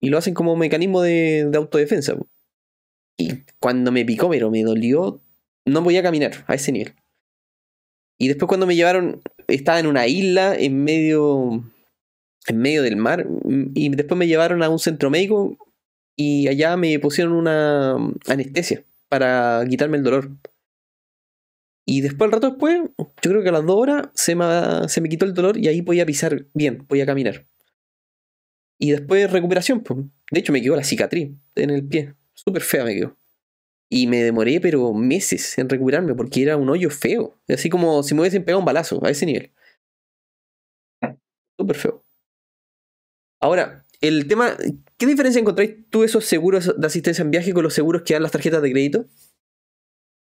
[0.00, 2.16] Y lo hacen como mecanismo de, de autodefensa.
[3.16, 5.20] Y cuando me picó, pero me dolió,
[5.64, 6.94] no podía caminar a ese nivel.
[8.18, 11.64] Y después cuando me llevaron, estaba en una isla en medio,
[12.46, 13.26] en medio del mar.
[13.74, 15.56] Y después me llevaron a un centro médico
[16.16, 17.96] y allá me pusieron una
[18.26, 20.30] anestesia para quitarme el dolor.
[21.86, 25.00] Y después, al rato después, yo creo que a las dos horas se me, se
[25.00, 27.46] me quitó el dolor y ahí podía pisar bien, podía caminar.
[28.78, 30.00] Y después recuperación, pues.
[30.30, 32.14] De hecho, me quedó la cicatriz en el pie.
[32.34, 33.16] Súper fea me quedó.
[33.88, 37.38] Y me demoré, pero meses en recuperarme porque era un hoyo feo.
[37.48, 39.52] Así como si me hubiesen pegado un balazo a ese nivel.
[41.58, 42.04] Súper feo.
[43.40, 44.56] Ahora, el tema,
[44.96, 48.22] ¿qué diferencia encontráis tú esos seguros de asistencia en viaje con los seguros que dan
[48.22, 49.06] las tarjetas de crédito?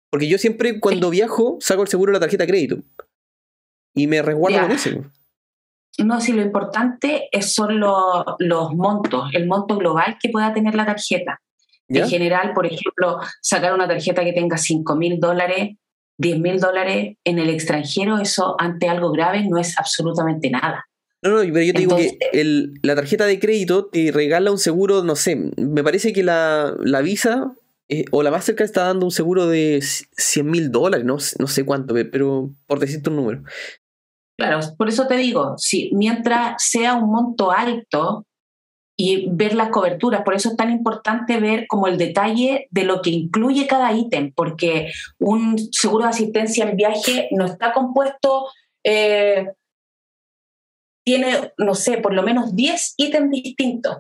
[0.10, 2.78] Porque yo siempre cuando viajo saco el seguro de la tarjeta de crédito.
[3.94, 5.02] Y me resguardo con ese.
[6.00, 11.42] No, si lo importante son los montos, el monto global que pueda tener la tarjeta.
[11.90, 15.78] En general, por ejemplo, sacar una tarjeta que tenga 5 mil dólares,
[16.18, 20.86] 10 mil dólares en el extranjero, eso ante algo grave no es absolutamente nada.
[21.24, 24.60] No, no, pero yo te digo que el, la tarjeta de crédito te regala un
[24.60, 27.54] seguro, no sé, me parece que la, la Visa
[27.90, 31.66] eh, o la Mastercard está dando un seguro de 100 mil dólares, no, no sé
[31.66, 33.44] cuánto, pero por decirte un número.
[34.38, 38.28] Claro, por eso te digo, si mientras sea un monto alto,
[39.00, 40.24] y ver las coberturas.
[40.24, 44.34] Por eso es tan importante ver como el detalle de lo que incluye cada ítem,
[44.36, 48.48] porque un seguro de asistencia en viaje no está compuesto,
[48.84, 49.46] eh,
[51.06, 53.98] tiene, no sé, por lo menos 10 ítems distintos.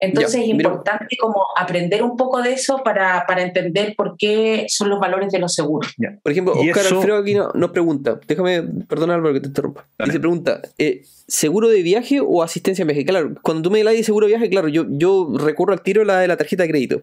[0.00, 4.88] Entonces es importante como aprender un poco de eso para, para, entender por qué son
[4.88, 5.94] los valores de los seguros.
[6.22, 10.18] Por ejemplo, Oscar Alfredo aquí nos pregunta, déjame, perdona Álvaro que te interrumpa, y se
[10.18, 13.04] pregunta, eh, ¿seguro de viaje o asistencia en viaje?
[13.04, 16.02] Claro, cuando tú me hablas de seguro de viaje, claro, yo, yo recurro al tiro
[16.02, 17.02] la de la tarjeta de crédito,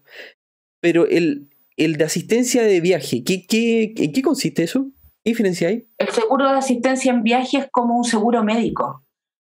[0.82, 4.88] pero el, el de asistencia de viaje, ¿qué, qué, ¿en qué consiste eso?
[5.24, 5.88] ¿Qué diferencia hay?
[6.00, 9.04] El seguro de asistencia en viaje es como un seguro médico.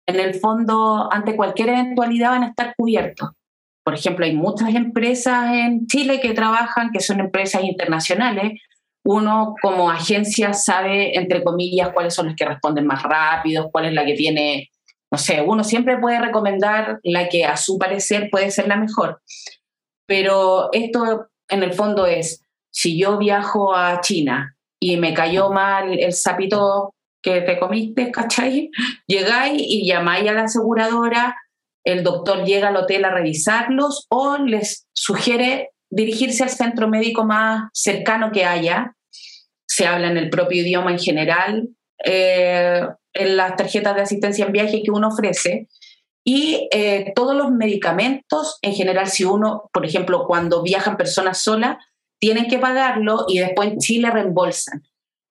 [0.06, 3.30] En el fondo, ante cualquier eventualidad van a estar cubiertos
[3.90, 8.60] por ejemplo, hay muchas empresas en Chile que trabajan, que son empresas internacionales.
[9.04, 13.92] Uno como agencia sabe, entre comillas, cuáles son las que responden más rápido, cuál es
[13.92, 14.70] la que tiene,
[15.10, 19.20] no sé, uno siempre puede recomendar la que a su parecer puede ser la mejor.
[20.06, 25.98] Pero esto en el fondo es, si yo viajo a China y me cayó mal
[25.98, 28.70] el sapito que te comiste, ¿cachai?
[29.08, 31.34] Llegáis y llamáis a la aseguradora
[31.84, 37.68] el doctor llega al hotel a revisarlos o les sugiere dirigirse al centro médico más
[37.72, 38.94] cercano que haya.
[39.66, 41.68] Se habla en el propio idioma en general,
[42.04, 45.68] eh, en las tarjetas de asistencia en viaje que uno ofrece.
[46.24, 51.76] Y eh, todos los medicamentos, en general, si uno, por ejemplo, cuando viajan personas solas,
[52.20, 54.82] tienen que pagarlo y después en Chile reembolsan.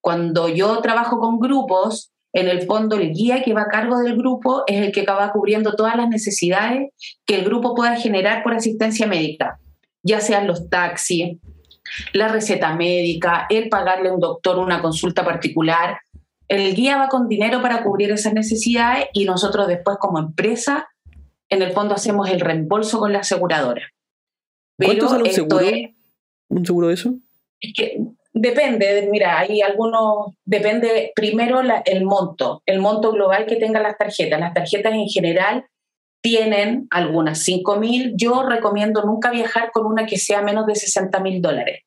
[0.02, 4.16] Cuando yo trabajo con grupos, en el fondo el guía que va a cargo del
[4.16, 6.90] grupo es el que va cubriendo todas las necesidades
[7.26, 9.60] que el grupo pueda generar por asistencia médica,
[10.04, 11.38] ya sean los taxis,
[12.14, 15.98] la receta médica, el pagarle a un doctor una consulta particular.
[16.48, 20.88] El guía va con dinero para cubrir esas necesidades y nosotros después como empresa,
[21.50, 23.82] en el fondo hacemos el reembolso con la aseguradora.
[24.78, 25.68] ¿Cuánto sale un seguro?
[26.50, 27.14] ¿Un seguro de eso?
[27.60, 28.00] Es que
[28.34, 34.40] Depende, mira, hay algunos, depende primero el monto, el monto global que tengan las tarjetas.
[34.40, 35.66] Las tarjetas en general
[36.22, 38.14] tienen algunas 5 mil.
[38.16, 41.82] Yo recomiendo nunca viajar con una que sea menos de 60 mil dólares.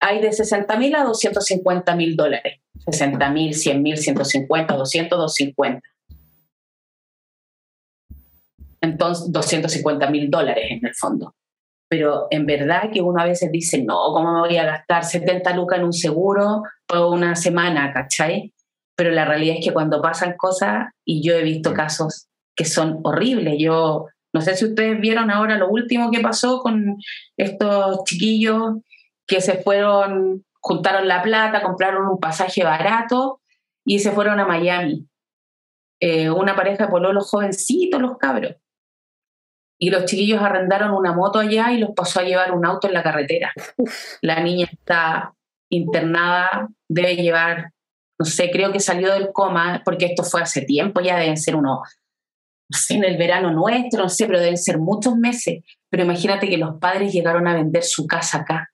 [0.00, 2.60] Hay de 60 mil a 250 mil dólares.
[2.86, 5.88] 60 mil, 100 mil, 150, 200, 250.
[8.80, 11.34] Entonces, 250 mil dólares en el fondo
[11.88, 15.54] pero en verdad que uno a veces dice, no, ¿cómo me voy a gastar 70
[15.54, 18.52] lucas en un seguro por una semana, ¿cachai?
[18.96, 23.00] Pero la realidad es que cuando pasan cosas, y yo he visto casos que son
[23.04, 26.96] horribles, yo no sé si ustedes vieron ahora lo último que pasó con
[27.36, 28.78] estos chiquillos
[29.26, 33.40] que se fueron, juntaron la plata, compraron un pasaje barato
[33.84, 35.06] y se fueron a Miami.
[36.00, 38.56] Eh, una pareja de los jovencitos, los cabros
[39.78, 42.94] y los chiquillos arrendaron una moto allá y los pasó a llevar un auto en
[42.94, 43.52] la carretera.
[44.22, 45.34] La niña está
[45.70, 47.72] internada, debe llevar,
[48.18, 51.56] no sé, creo que salió del coma, porque esto fue hace tiempo, ya deben ser
[51.56, 51.80] unos,
[52.70, 55.62] no sé, en el verano nuestro, no sé, pero deben ser muchos meses.
[55.90, 58.70] Pero imagínate que los padres llegaron a vender su casa acá.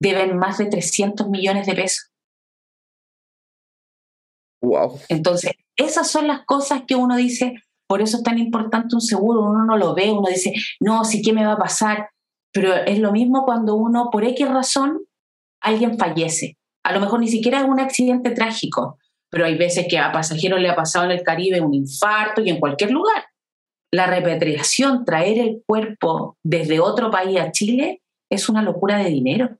[0.00, 2.10] Deben más de 300 millones de pesos.
[4.62, 5.00] Wow.
[5.08, 7.54] Entonces, esas son las cosas que uno dice,
[7.90, 11.22] por eso es tan importante un seguro, uno no lo ve, uno dice, no, sí,
[11.22, 12.10] ¿qué me va a pasar?
[12.52, 15.00] Pero es lo mismo cuando uno, por X razón,
[15.60, 16.56] alguien fallece.
[16.84, 18.96] A lo mejor ni siquiera es un accidente trágico,
[19.28, 22.50] pero hay veces que a pasajeros le ha pasado en el Caribe un infarto y
[22.50, 23.24] en cualquier lugar.
[23.92, 29.58] La repatriación, traer el cuerpo desde otro país a Chile, es una locura de dinero.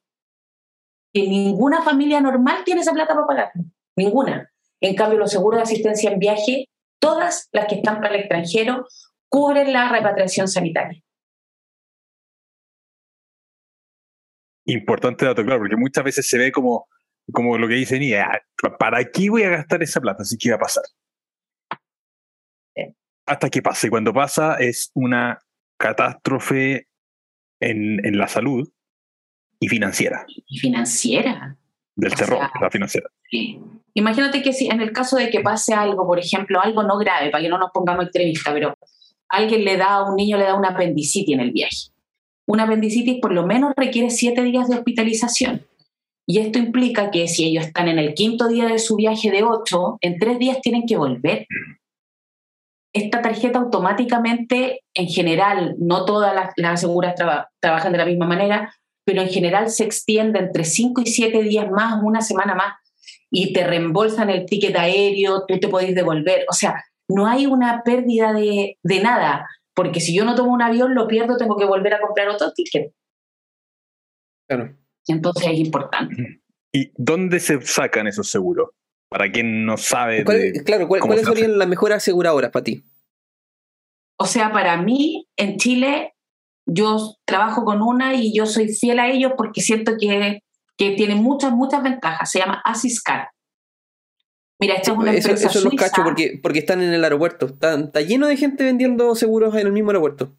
[1.13, 3.53] Que ninguna familia normal tiene esa plata para pagar.
[3.97, 4.53] Ninguna.
[4.81, 6.70] En cambio, los seguros de asistencia en viaje
[7.01, 8.87] todas las que están para el extranjero
[9.29, 11.03] cubren la repatriación sanitaria.
[14.67, 16.87] Importante dato, claro, porque muchas veces se ve como,
[17.33, 20.23] como lo que dice Nia, ah, ¿para qué voy a gastar esa plata?
[20.23, 20.85] Así que va a pasar.
[23.27, 23.87] Hasta que pase.
[23.87, 25.39] Y cuando pasa es una
[25.79, 26.89] catástrofe
[27.61, 28.69] en, en la salud
[29.61, 30.27] y financiera.
[30.49, 31.57] Y financiera.
[32.01, 33.09] Del terror, la financiera.
[33.95, 37.31] Imagínate que si en el caso de que pase algo, por ejemplo, algo no grave,
[37.31, 38.75] para que no nos pongamos extremistas, pero
[39.29, 41.91] alguien le da a un niño le da una apendicitis en el viaje.
[42.47, 45.67] Una apendicitis por lo menos requiere siete días de hospitalización.
[46.27, 49.43] Y esto implica que si ellos están en el quinto día de su viaje de
[49.43, 51.47] ocho, en tres días tienen que volver.
[52.95, 57.15] Esta tarjeta automáticamente, en general, no todas las, las aseguras
[57.61, 58.73] trabajan de la misma manera,
[59.11, 62.75] pero en general se extiende entre cinco y siete días más, una semana más
[63.29, 66.45] y te reembolsan el ticket aéreo, tú te podés devolver.
[66.49, 70.63] O sea, no hay una pérdida de, de nada, porque si yo no tomo un
[70.63, 72.93] avión, lo pierdo, tengo que volver a comprar otro ticket.
[74.49, 74.77] Claro.
[75.09, 76.41] Entonces es importante.
[76.73, 78.69] ¿Y dónde se sacan esos seguros?
[79.09, 80.25] Para quien no sabe.
[80.65, 82.85] claro, ¿cuáles serían las mejores aseguradoras para ti?
[84.21, 86.15] O sea, para mí, en Chile,
[86.67, 90.43] yo trabajo con una y yo soy fiel a ellos porque siento que,
[90.77, 92.31] que tiene muchas, muchas ventajas.
[92.31, 93.29] Se llama Asiscar.
[94.61, 97.47] Mira, esto es una eso, empresa eso los cacho porque, porque están en el aeropuerto.
[97.47, 100.37] Está, está, lleno de gente vendiendo seguros en el mismo aeropuerto.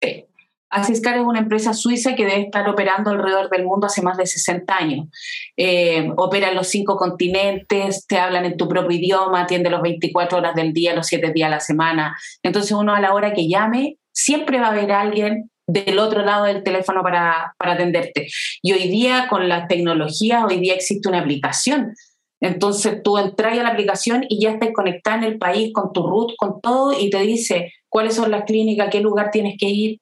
[0.00, 0.26] Sí.
[0.70, 4.26] Asiscar es una empresa suiza que debe estar operando alrededor del mundo hace más de
[4.26, 5.08] 60 años.
[5.56, 10.38] Eh, opera en los cinco continentes, te hablan en tu propio idioma, atiende los 24
[10.38, 12.16] horas del día, los 7 días a la semana.
[12.44, 16.44] Entonces uno a la hora que llame, siempre va a haber alguien del otro lado
[16.46, 18.28] del teléfono para, para atenderte.
[18.62, 21.94] Y hoy día con la tecnología, hoy día existe una aplicación
[22.40, 26.06] entonces tú entras a la aplicación y ya estás conectada en el país con tu
[26.06, 30.00] root, con todo, y te dice cuáles son las clínicas, qué lugar tienes que ir.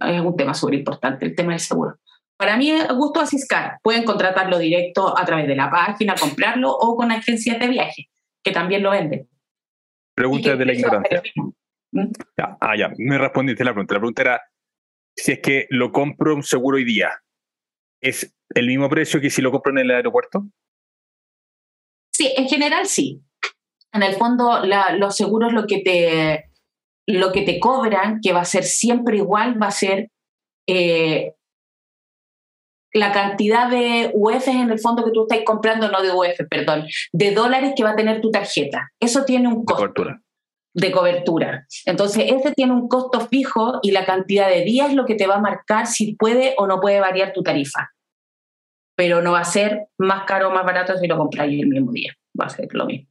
[0.00, 1.96] Es un tema súper importante, el tema del seguro.
[2.38, 3.78] Para mí gusto Asiscar.
[3.82, 8.08] Pueden contratarlo directo a través de la página, comprarlo o con agencias de viaje,
[8.42, 9.28] que también lo venden.
[10.14, 11.22] Pregunta de la ignorancia.
[12.60, 13.94] Ah, ya, me respondiste la pregunta.
[13.94, 14.42] La pregunta era
[15.16, 17.10] si es que lo compro un seguro hoy día,
[18.00, 20.46] ¿es el mismo precio que si lo compro en el aeropuerto?
[22.12, 23.22] Sí, en general sí.
[23.92, 24.62] En el fondo,
[24.98, 26.50] los seguros lo que, te,
[27.06, 30.10] lo que te cobran, que va a ser siempre igual, va a ser
[30.68, 31.34] eh,
[32.92, 36.86] la cantidad de UF en el fondo que tú estás comprando, no de UF, perdón,
[37.12, 38.90] de dólares que va a tener tu tarjeta.
[39.00, 39.82] Eso tiene un costo.
[39.82, 40.22] De cobertura.
[40.78, 41.66] De cobertura.
[41.86, 45.26] Entonces, ese tiene un costo fijo y la cantidad de días es lo que te
[45.26, 47.90] va a marcar si puede o no puede variar tu tarifa
[48.96, 51.92] pero no va a ser más caro o más barato si lo compras el mismo
[51.92, 52.14] día.
[52.38, 53.08] Va a ser lo mismo.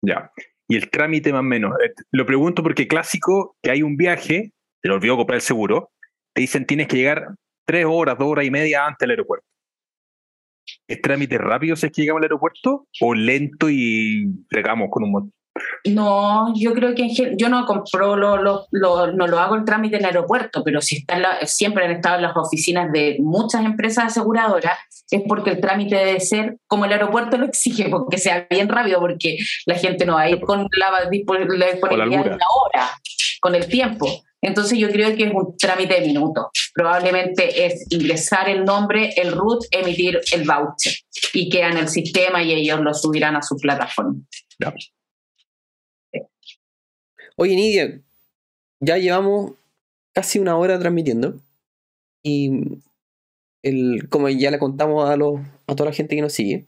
[0.00, 0.30] Ya.
[0.68, 1.72] Y el trámite más o menos.
[1.84, 5.90] Eh, lo pregunto porque clásico, que hay un viaje, te lo olvidó comprar el seguro,
[6.32, 7.34] te dicen tienes que llegar
[7.66, 9.46] tres horas, dos horas y media antes del aeropuerto.
[10.88, 15.10] ¿Es trámite rápido si es que llegamos al aeropuerto o lento y llegamos con un
[15.84, 18.36] no, yo creo que yo no compro, lo,
[18.70, 22.16] lo, no lo hago el trámite en el aeropuerto, pero si está siempre han estado
[22.16, 24.78] en las oficinas de muchas empresas aseguradoras,
[25.10, 28.98] es porque el trámite debe ser como el aeropuerto lo exige, porque sea bien rápido,
[28.98, 32.90] porque la gente no va a ir con la, disponibilidad de una hora,
[33.40, 34.06] con el tiempo.
[34.40, 36.46] Entonces yo creo que es un trámite de minutos.
[36.74, 40.92] Probablemente es ingresar el nombre, el root, emitir el voucher
[41.32, 44.16] y queda en el sistema y ellos lo subirán a su plataforma.
[47.36, 48.00] Oye, Nidia,
[48.80, 49.52] ya llevamos
[50.12, 51.40] casi una hora transmitiendo.
[52.22, 52.80] Y
[53.62, 56.66] el, como ya le contamos a, los, a toda la gente que nos sigue,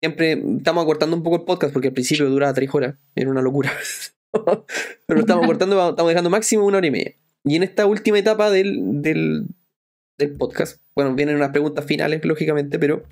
[0.00, 3.42] siempre estamos acortando un poco el podcast porque al principio duraba tres horas, era una
[3.42, 3.72] locura.
[5.06, 7.14] Pero estamos acortando, estamos dejando máximo una hora y media.
[7.44, 9.46] Y en esta última etapa del, del,
[10.18, 13.04] del podcast, bueno, vienen unas preguntas finales, lógicamente, pero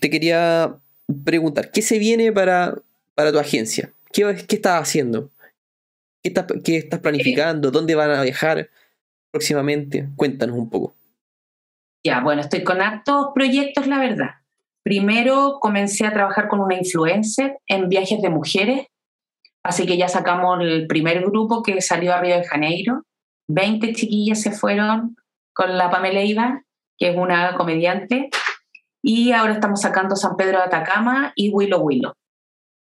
[0.00, 0.78] te quería
[1.24, 2.80] preguntar, ¿qué se viene para,
[3.14, 3.92] para tu agencia?
[4.12, 5.30] ¿Qué, estás haciendo?
[6.22, 6.32] ¿Qué
[6.76, 7.70] estás, planificando?
[7.70, 8.68] ¿Dónde van a viajar
[9.30, 10.08] próximamente?
[10.16, 10.94] Cuéntanos un poco.
[12.04, 14.30] Ya, bueno, estoy con hartos proyectos, la verdad.
[14.82, 18.86] Primero comencé a trabajar con una influencer en viajes de mujeres,
[19.62, 23.02] así que ya sacamos el primer grupo que salió a Río de Janeiro.
[23.48, 25.16] Veinte chiquillas se fueron
[25.52, 26.62] con la Pamela Iba,
[26.98, 28.30] que es una comediante,
[29.02, 32.14] y ahora estamos sacando San Pedro de Atacama y Willow Willow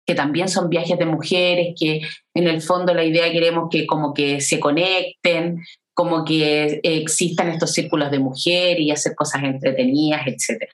[0.07, 2.01] que también son viajes de mujeres, que
[2.33, 5.61] en el fondo la idea queremos que como que se conecten,
[5.93, 10.71] como que existan estos círculos de mujer y hacer cosas entretenidas, etc.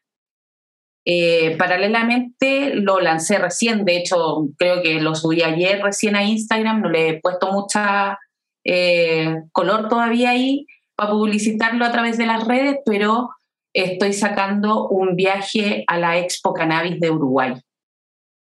[1.05, 6.81] Eh, paralelamente lo lancé recién, de hecho creo que lo subí ayer recién a Instagram,
[6.81, 8.19] no le he puesto mucha
[8.63, 13.31] eh, color todavía ahí para publicitarlo a través de las redes, pero
[13.73, 17.53] estoy sacando un viaje a la Expo Cannabis de Uruguay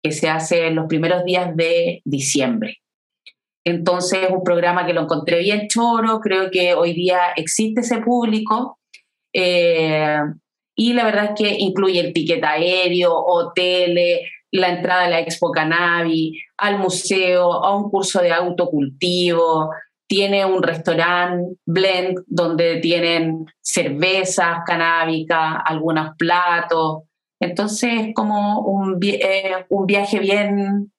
[0.04, 2.78] que se hace en los primeros días de diciembre.
[3.66, 7.99] Entonces, es un programa que lo encontré bien choro, creo que hoy día existe ese
[7.99, 8.78] público.
[9.34, 10.18] Eh,
[10.76, 14.20] y la verdad es que incluye el ticket aéreo, hoteles,
[14.51, 19.70] la entrada a la Expo Cannabis, al museo, a un curso de autocultivo,
[20.08, 27.04] tiene un restaurante blend donde tienen cervezas canábicas, algunos platos,
[27.43, 30.91] entonces, como un, eh, un viaje bien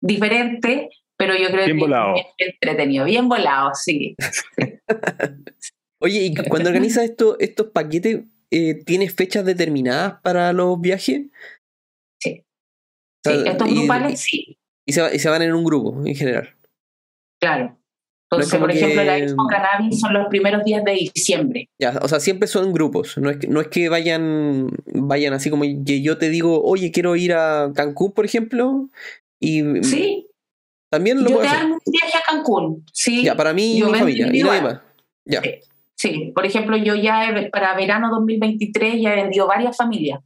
[0.00, 1.90] diferente, pero yo creo que bien
[2.38, 4.16] entretenido, bien volado, sí.
[6.02, 11.26] Oye, y cuando organizas esto, estos paquetes, eh, ¿tienes fechas determinadas para los viajes?
[12.18, 12.44] Sí.
[13.24, 14.58] sí estos grupales sí.
[14.86, 16.56] Y se, y se van en un grupo en general.
[17.38, 17.79] Claro.
[18.32, 21.68] Entonces, por ejemplo, la Expo Cannabis son los primeros días de diciembre.
[21.80, 23.18] Ya, o sea, siempre son grupos.
[23.18, 26.92] No es que, no es que vayan, vayan así como que yo te digo, oye,
[26.92, 28.88] quiero ir a Cancún, por ejemplo.
[29.40, 30.28] Y, sí.
[30.90, 31.64] También lo Yo puedo te hacer.
[31.66, 33.22] un viaje a Cancún, ¿sí?
[33.24, 34.24] Ya, para mí y Yo mi vendo familia.
[34.24, 34.62] Y individual.
[34.62, 34.82] nadie más.
[35.24, 35.42] Ya.
[35.96, 36.32] Sí.
[36.34, 40.20] Por ejemplo, yo ya he- para verano 2023 ya he vendido varias familias.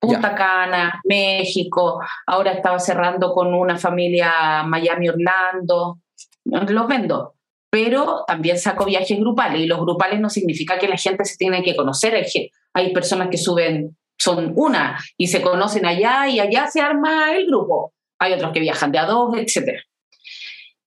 [0.00, 5.98] Punta Cana, México, ahora estaba cerrando con una familia Miami-Orlando,
[6.44, 7.34] los vendo.
[7.70, 11.62] Pero también saco viajes grupales y los grupales no significa que la gente se tiene
[11.62, 12.26] que conocer.
[12.72, 17.46] Hay, personas que suben, son una y se conocen allá y allá se arma el
[17.46, 17.92] grupo.
[18.18, 19.80] Hay otros que viajan de a dos, etc.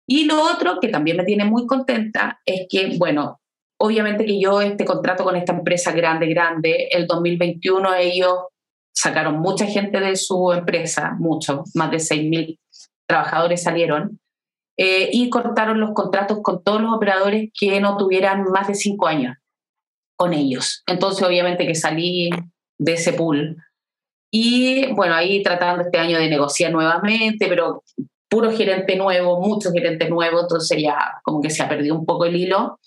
[0.07, 3.39] Y lo otro que también me tiene muy contenta es que, bueno,
[3.77, 8.36] obviamente que yo este contrato con esta empresa grande, grande, el 2021 ellos
[8.93, 12.59] sacaron mucha gente de su empresa, mucho, más de 6.000
[13.07, 14.19] trabajadores salieron,
[14.78, 19.07] eh, y cortaron los contratos con todos los operadores que no tuvieran más de cinco
[19.07, 19.36] años
[20.15, 20.84] con ellos.
[20.88, 22.30] Entonces, obviamente que salí
[22.78, 23.57] de ese pool.
[24.32, 27.84] Y bueno, ahí tratando este año de negociar nuevamente, pero
[28.30, 32.26] puro gerente nuevo, mucho gerente nuevo, entonces ya como que se ha perdido un poco
[32.26, 32.80] el hilo.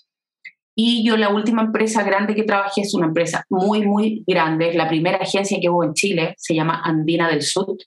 [0.75, 4.75] Y yo la última empresa grande que trabajé es una empresa muy, muy grande, es
[4.75, 7.77] la primera agencia que hubo en Chile, se llama Andina del Sur.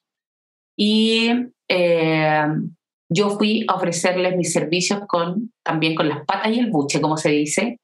[0.77, 1.31] Y
[1.69, 2.47] eh,
[3.11, 7.17] yo fui a ofrecerles mis servicios con, también con las patas y el buche, como
[7.17, 7.81] se dice.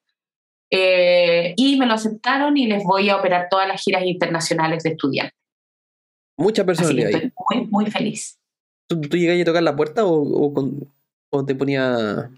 [0.71, 4.91] Eh, y me lo aceptaron y les voy a operar todas las giras internacionales de
[4.91, 5.35] estudiantes.
[6.37, 8.39] Mucha Así que personalidad estoy muy, muy feliz.
[8.89, 10.93] ¿Tú, tú llegas a tocar la puerta o, o, con-
[11.33, 12.31] o te ponía.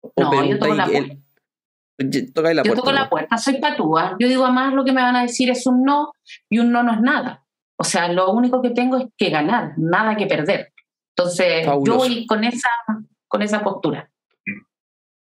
[0.00, 2.80] O No, yo toco la el- tocáis la Yo puerta.
[2.80, 3.10] toco la ¿no?
[3.10, 4.16] puerta, soy patúa.
[4.18, 6.12] Yo digo, además lo que me van a decir es un no
[6.50, 7.44] y un no no es nada.
[7.78, 10.72] O sea, lo único que tengo es que ganar, nada que perder.
[11.16, 11.92] Entonces, Fabuloso.
[11.92, 12.68] yo voy con esa,
[13.28, 14.10] con esa postura.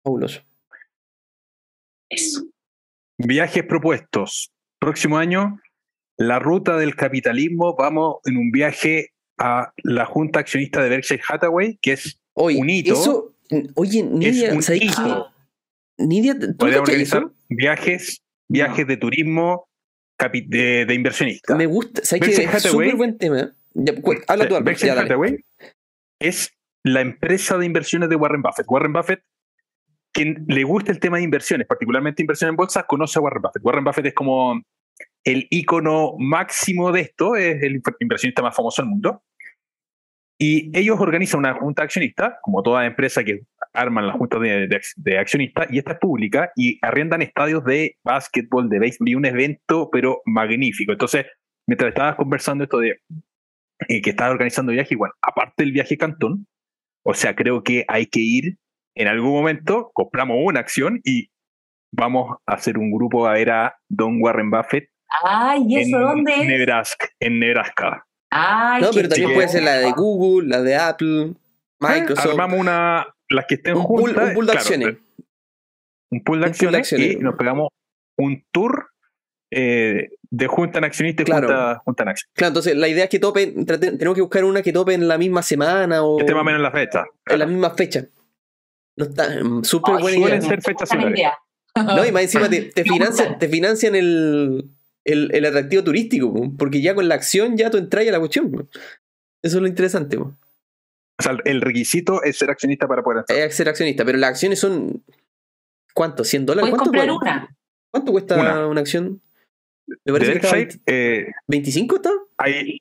[0.05, 0.41] Fabuloso.
[2.09, 2.43] Eso.
[3.19, 4.51] Viajes propuestos.
[4.79, 5.59] Próximo año,
[6.17, 7.77] la ruta del capitalismo.
[7.77, 12.93] Vamos en un viaje a la Junta Accionista de Berkshire Hathaway, que es Un hito.
[12.95, 13.35] eso.
[13.75, 16.05] Oye, Nidia, un ¿sabes qué?
[16.05, 17.35] Nidia, ¿tú organizar eso?
[17.49, 19.69] viajes, viajes de turismo
[20.19, 21.57] de, de inversionistas.
[21.57, 22.05] Me gusta.
[22.05, 22.45] ¿Sabes qué?
[22.45, 23.55] Es súper buen tema.
[23.75, 23.95] Ya,
[24.29, 24.79] habla tú, Albert.
[24.79, 24.95] Ya.
[24.95, 25.45] Hathaway
[26.19, 26.53] es
[26.85, 28.67] la empresa de inversiones de Warren Buffett.
[28.69, 29.23] Warren Buffett,
[30.13, 33.65] quien le gusta el tema de inversiones, particularmente inversión en bolsa, conoce a Warren Buffett.
[33.65, 34.61] Warren Buffett es como
[35.25, 39.23] el ícono máximo de esto, es el inversionista más famoso del mundo.
[40.43, 43.43] Y ellos organizan una junta de accionistas, como toda empresa que
[43.75, 47.99] arman las juntas de, de de accionistas, y esta es pública, y arriendan estadios de
[48.03, 50.93] básquetbol, de béisbol, y un evento, pero magnífico.
[50.93, 51.27] Entonces,
[51.67, 53.01] mientras estabas conversando esto de
[53.89, 56.47] eh, que estaba organizando viaje, bueno, aparte del viaje Cantón,
[57.05, 58.59] o sea, creo que hay que ir
[58.95, 61.31] en algún momento, compramos una acción y
[61.93, 64.91] vamos a hacer un grupo a ver a Don Warren Buffett
[65.25, 66.47] Ay, ¿y eso en dónde es?
[66.47, 68.07] Nebraska, en Nebraska.
[68.31, 71.35] Ay, No, pero también puede ser la de Google, la de Apple,
[71.81, 72.27] Microsoft.
[72.31, 74.29] Armamos una, las que estén un, pool, juntas.
[74.29, 74.89] un pool de claro, acciones.
[74.89, 77.13] un pool de Un pool de acciones, acciones.
[77.13, 77.69] y nos pegamos
[78.19, 78.91] un tour
[79.51, 81.49] eh, de junta en accionista y Claro.
[81.49, 82.31] junta, junta en acción.
[82.35, 83.67] Claro, entonces la idea es que topen.
[83.67, 86.43] trate- Tenemos que buscar una que tope en la misma semana o Que esté más
[86.43, 87.05] o menos en la fecha.
[87.27, 88.07] en la misma fecha.
[88.97, 89.29] No está.
[89.43, 90.51] mm, Súper Ay, buena suelen idea.
[90.51, 90.89] ser fechas.
[91.75, 93.39] No, y más encima te, te Me financian, gusta.
[93.39, 94.71] te financian el,
[95.05, 98.19] el, el atractivo turístico, po, porque ya con la acción ya tú entras a la
[98.19, 98.69] cuestión.
[99.43, 100.17] Eso es lo interesante.
[100.19, 100.37] O
[101.19, 103.39] sea, el requisito es ser accionista para poder entrar.
[103.39, 105.03] Es ser accionista, pero las acciones son.
[105.95, 106.23] ¿Cuánto?
[106.25, 106.71] ¿100 dólares?
[106.71, 107.57] Puedes ¿Cuánto, comprar cuesta- una.
[107.91, 108.67] ¿Cuánto cuesta Una.
[108.69, 109.21] una, acción?
[110.05, 112.11] Me De parece que estaba Berkshire, eh, 25 está.
[112.39, 112.79] hay.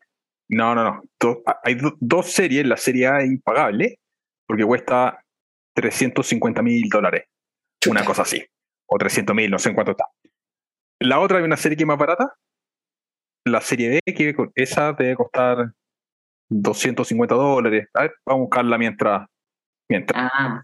[0.50, 1.04] No, no, no.
[1.20, 2.66] Do- hay do- dos series.
[2.66, 4.00] La serie A es impagable
[4.48, 5.24] porque cuesta
[5.76, 7.26] 350 mil dólares.
[7.90, 8.44] Una cosa así.
[8.88, 10.06] O 300 mil, no sé en cuánto está.
[11.00, 12.34] La otra hay una serie que es más barata.
[13.46, 15.72] La serie B, que esa debe costar
[16.50, 17.88] 250 dólares.
[17.94, 19.28] A ver, vamos a buscarla mientras.
[19.90, 20.30] mientras.
[20.34, 20.64] Ah,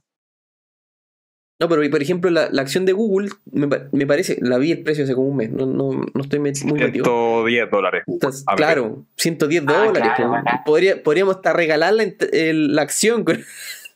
[1.66, 4.72] No, pero por ejemplo, la, la acción de Google, me, pa- me parece, la vi
[4.72, 7.06] el precio hace como un mes, no, no, no estoy met- muy metido.
[7.06, 8.04] 110 dólares.
[8.06, 8.58] Entonces, A ver.
[8.58, 10.12] claro, 110 Ah, dólares.
[10.16, 10.58] claro, barato.
[10.66, 13.40] Podría, podríamos hasta regalar la, ent- el- la acción con,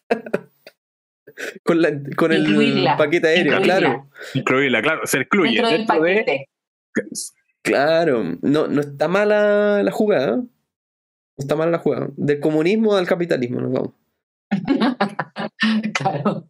[1.63, 3.80] con, la- con el Incluirla, paquete aéreo, incluirla.
[3.80, 4.09] claro.
[4.34, 5.51] Incluirla, claro, se incluye.
[5.51, 6.49] dentro del dentro de- paquete.
[7.61, 10.38] Claro, no, no está mala la jugada.
[10.38, 10.38] ¿eh?
[10.38, 10.47] No
[11.38, 12.07] está mala la jugada.
[12.17, 13.91] Del comunismo al capitalismo, nos vamos.
[15.93, 16.49] claro.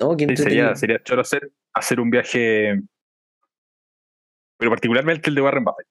[0.00, 2.80] No, Sí, sería, sería choro hacer, hacer un viaje,
[4.58, 5.86] pero particularmente el de Warren Buffett.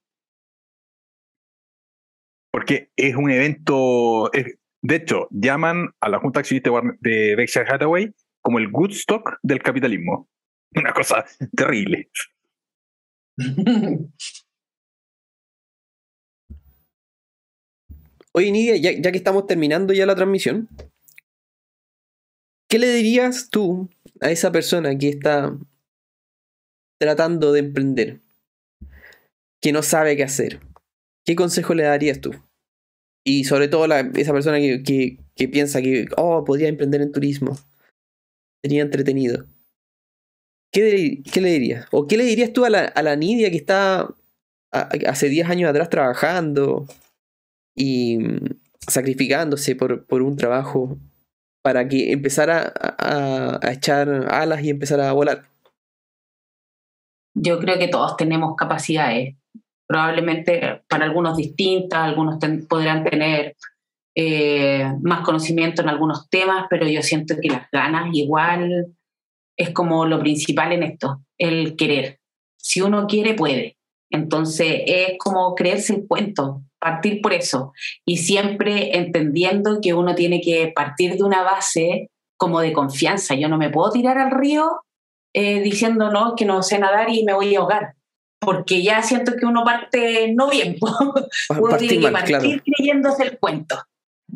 [2.51, 6.70] Porque es un evento, es- de hecho, llaman a la Junta Accionista
[7.01, 10.30] de Berkshire Hathaway como el Woodstock del capitalismo.
[10.76, 11.26] Una cosa
[11.56, 12.10] terrible.
[18.34, 20.68] Oye, Nidia, ya, ya que estamos terminando ya la transmisión,
[22.76, 25.57] ¿qué le dirías tú a esa persona que está
[26.99, 28.19] tratando de emprender,
[29.61, 30.59] que no sabe qué hacer?
[31.26, 32.32] ¿Qué consejo le darías tú?
[33.26, 34.84] Y sobre todo la, esa persona que,
[35.38, 37.57] que, piensa que, oh, podría emprender en turismo.
[38.61, 39.45] Sería entretenido.
[40.73, 41.88] ¿Qué, le- dirías?
[41.93, 44.13] ¿O qué le dirías tú a la, a la Nidia que está
[45.07, 46.88] hace 10 años atrás trabajando
[47.73, 50.99] y mm, sacrificándose por, por un trabajo
[51.66, 55.49] para que empezara a, a- a echar alas y empezar a volar?
[57.36, 59.36] Yo creo que todos tenemos capacidades,
[59.88, 62.38] probablemente para algunos distintas, algunos
[62.70, 63.55] podrán tener
[64.16, 68.95] eh, más conocimiento en algunos temas, pero yo siento que las ganas igual
[69.57, 72.20] es como lo principal en esto, el querer.
[72.61, 73.76] Si uno quiere, puede.
[74.11, 77.73] Entonces es como creerse el cuento, partir por eso
[78.05, 83.33] y siempre entendiendo que uno tiene que partir de una base como de confianza.
[83.33, 84.81] Yo no me puedo tirar al río
[85.33, 87.95] eh, diciendo no, que no sé nadar y me voy a ahogar,
[88.39, 90.77] porque ya siento que uno parte no bien,
[91.49, 92.63] uno partir tiene que mal, partir claro.
[92.77, 93.81] creyéndose el cuento.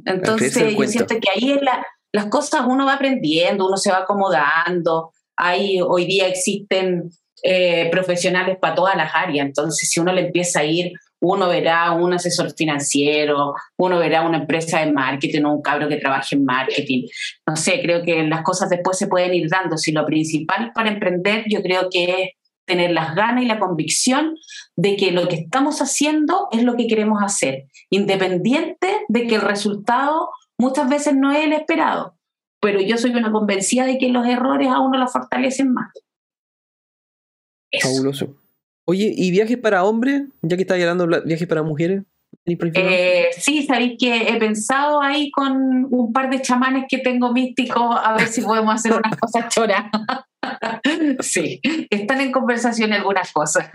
[0.06, 0.92] Entonces el yo cuento.
[0.92, 6.06] siento que ahí la, las cosas uno va aprendiendo, uno se va acomodando, hay, hoy
[6.06, 7.12] día existen
[7.44, 11.92] eh, profesionales para todas las áreas, entonces si uno le empieza a ir, uno verá
[11.92, 16.46] un asesor financiero, uno verá una empresa de marketing o un cabro que trabaje en
[16.46, 17.08] marketing,
[17.48, 20.90] no sé, creo que las cosas después se pueden ir dando, si lo principal para
[20.90, 22.30] emprender yo creo que es
[22.66, 24.36] tener las ganas y la convicción
[24.76, 29.42] de que lo que estamos haciendo es lo que queremos hacer, independiente de que el
[29.42, 32.16] resultado muchas veces no es el esperado.
[32.62, 35.92] Pero yo soy una convencida de que los errores a uno lo fortalecen más.
[37.82, 38.36] Fabuloso.
[38.90, 40.24] Oye, ¿y viajes para hombres?
[40.42, 42.06] Ya que estás hablando de viajes para mujeres.
[42.48, 47.96] Eh, sí, sabéis que he pensado ahí con un par de chamanes que tengo místicos
[48.04, 49.92] a ver si podemos hacer unas cosas choras.
[51.20, 51.62] sí,
[51.92, 53.70] están en conversación algunas cosas.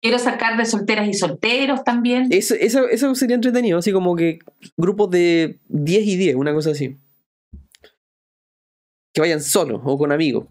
[0.00, 2.28] Quiero sacar de solteras y solteros también.
[2.30, 4.38] Eso, eso, eso sería entretenido, así como que
[4.76, 6.96] grupos de 10 y 10, una cosa así.
[9.12, 10.46] Que vayan solos o con amigos.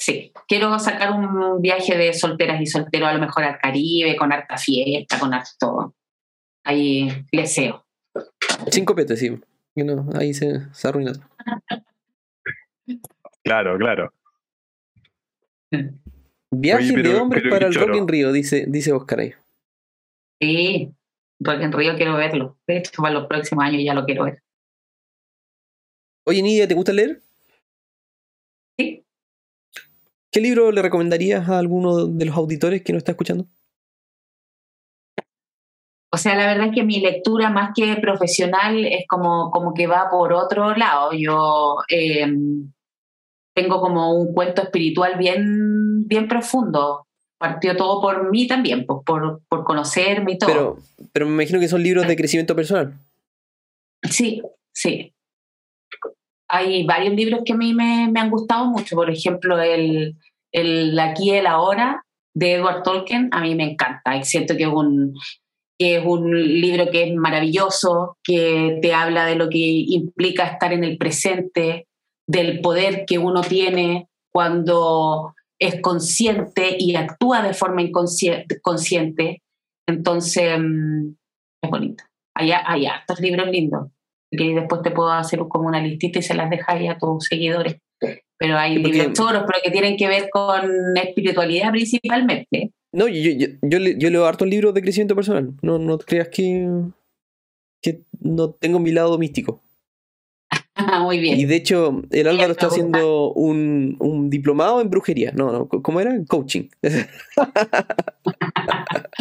[0.00, 4.32] Sí, quiero sacar un viaje de solteras y solteros a lo mejor al Caribe, con
[4.32, 5.94] harta fiesta, con harto todo.
[6.64, 7.84] Ahí les deseo.
[8.70, 9.36] Sin copete, sí.
[9.74, 11.12] Que no, ahí se, se arruina.
[13.42, 14.12] Claro, claro.
[16.50, 17.74] Viajes Oye, pero- de hombres pero para el.
[17.74, 19.32] Rock in Rio, dice, dice Oscar ahí.
[20.40, 20.94] Sí,
[21.44, 22.56] porque en Río quiero verlo.
[22.66, 24.42] De hecho, para los próximos años ya lo quiero ver.
[26.26, 27.22] Oye, Nidia, ¿te gusta leer?
[30.30, 33.46] ¿Qué libro le recomendarías a alguno de los auditores que nos está escuchando?
[36.10, 39.86] O sea, la verdad es que mi lectura más que profesional es como, como que
[39.86, 41.10] va por otro lado.
[41.12, 42.26] Yo eh,
[43.54, 47.06] tengo como un cuento espiritual bien, bien profundo.
[47.38, 50.50] Partió todo por mí también, pues, por, por conocerme y todo.
[50.50, 50.78] Pero,
[51.12, 52.98] pero me imagino que son libros de crecimiento personal.
[54.02, 55.14] Sí, sí.
[56.48, 58.96] Hay varios libros que a mí me, me han gustado mucho.
[58.96, 60.16] Por ejemplo, el,
[60.52, 64.22] el Aquí y el Ahora de Edward Tolkien, a mí me encanta.
[64.22, 65.14] Siento que es un,
[65.78, 70.72] que es un libro que es maravilloso, que te habla de lo que implica estar
[70.72, 71.86] en el presente,
[72.26, 78.60] del poder que uno tiene cuando es consciente y actúa de forma inconsciente.
[78.60, 79.42] consciente.
[79.86, 81.08] Entonces, mm,
[81.62, 82.04] es bonito.
[82.34, 83.88] Hay, hay hartos libros lindos
[84.30, 87.76] que después te puedo hacer como una listita y se las dejáis a tus seguidores.
[88.38, 92.72] Pero hay Sí, porque- libros choros, pero que tienen que ver con espiritualidad principalmente.
[92.92, 95.50] No, yo, yo, yo, le- yo leo hartos libros de crecimiento personal.
[95.62, 96.68] No, no creas que,
[97.82, 99.60] que no tengo mi lado místico.
[101.02, 101.38] Muy bien.
[101.38, 102.80] Y de hecho, el Álvaro está gusta.
[102.80, 105.32] haciendo un, un diplomado en brujería.
[105.34, 106.12] No, no, ¿cómo era?
[106.28, 106.68] Coaching.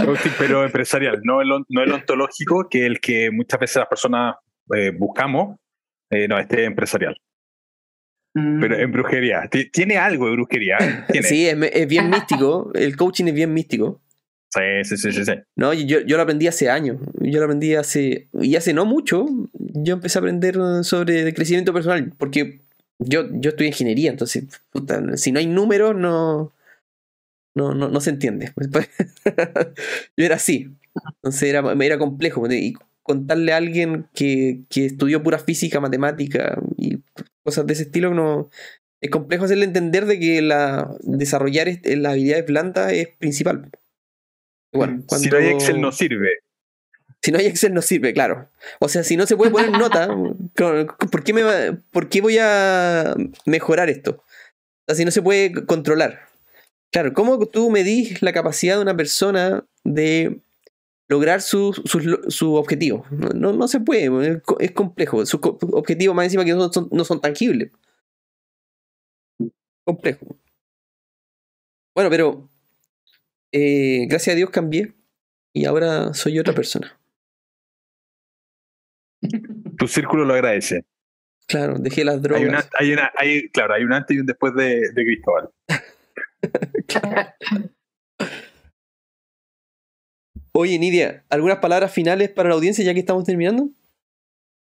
[0.05, 4.35] Coaching, pero empresarial, no el, no el ontológico, que el que muchas veces las personas
[4.76, 5.57] eh, buscamos,
[6.11, 7.18] eh, no, este es empresarial.
[8.35, 8.60] Mm.
[8.61, 10.77] Pero en brujería, Ti- tiene algo de brujería.
[10.80, 11.03] ¿eh?
[11.11, 11.27] Tiene.
[11.27, 12.72] Sí, es, es bien místico.
[12.73, 14.02] El coaching es bien místico.
[14.53, 15.34] Sí, sí, sí, sí, sí.
[15.57, 16.98] No, yo, yo lo aprendí hace años.
[17.19, 18.27] Yo lo aprendí hace.
[18.39, 19.26] Y hace no mucho.
[19.53, 22.14] Yo empecé a aprender sobre crecimiento personal.
[22.18, 22.61] Porque
[22.99, 24.10] yo, yo estudié ingeniería.
[24.10, 26.53] Entonces, puta, si no hay números, no.
[27.56, 28.53] No, no, no se entiende.
[30.15, 30.69] yo era así.
[31.15, 32.45] Entonces era, era complejo.
[32.52, 32.76] Y
[33.07, 36.99] contarle a alguien que, que estudió pura física, matemática y
[37.43, 38.49] cosas de ese estilo, no.
[39.01, 43.69] Es complejo hacerle entender de que la, desarrollar est- las habilidades blandas es principal.
[44.73, 46.29] Bueno, Si no hay cuando- Excel no sirve.
[47.23, 48.49] Si no hay Excel no sirve, claro.
[48.79, 50.07] O sea, si no se puede poner nota,
[51.11, 51.41] ¿por qué, me
[51.91, 53.15] ¿por qué voy a
[53.45, 54.11] mejorar esto?
[54.21, 54.23] O
[54.88, 56.21] sea, si no se puede controlar.
[56.91, 60.39] Claro, ¿cómo tú medís la capacidad de una persona de
[61.07, 61.73] lograr su,
[62.27, 63.05] su, objetivo?
[63.11, 65.25] No, no, se puede, es complejo.
[65.25, 67.71] Sus objetivos más encima que no son, no son tangibles.
[69.85, 70.38] Complejo.
[71.95, 72.49] Bueno, pero
[73.51, 74.93] eh, gracias a Dios cambié
[75.53, 76.99] y ahora soy otra persona.
[79.77, 80.85] Tu círculo lo agradece.
[81.47, 82.41] Claro, dejé las drogas.
[82.41, 85.49] Hay una, hay una, hay, claro, hay un antes y un después de, de Cristóbal.
[90.59, 93.69] Oye, Nidia, ¿algunas palabras finales para la audiencia ya que estamos terminando?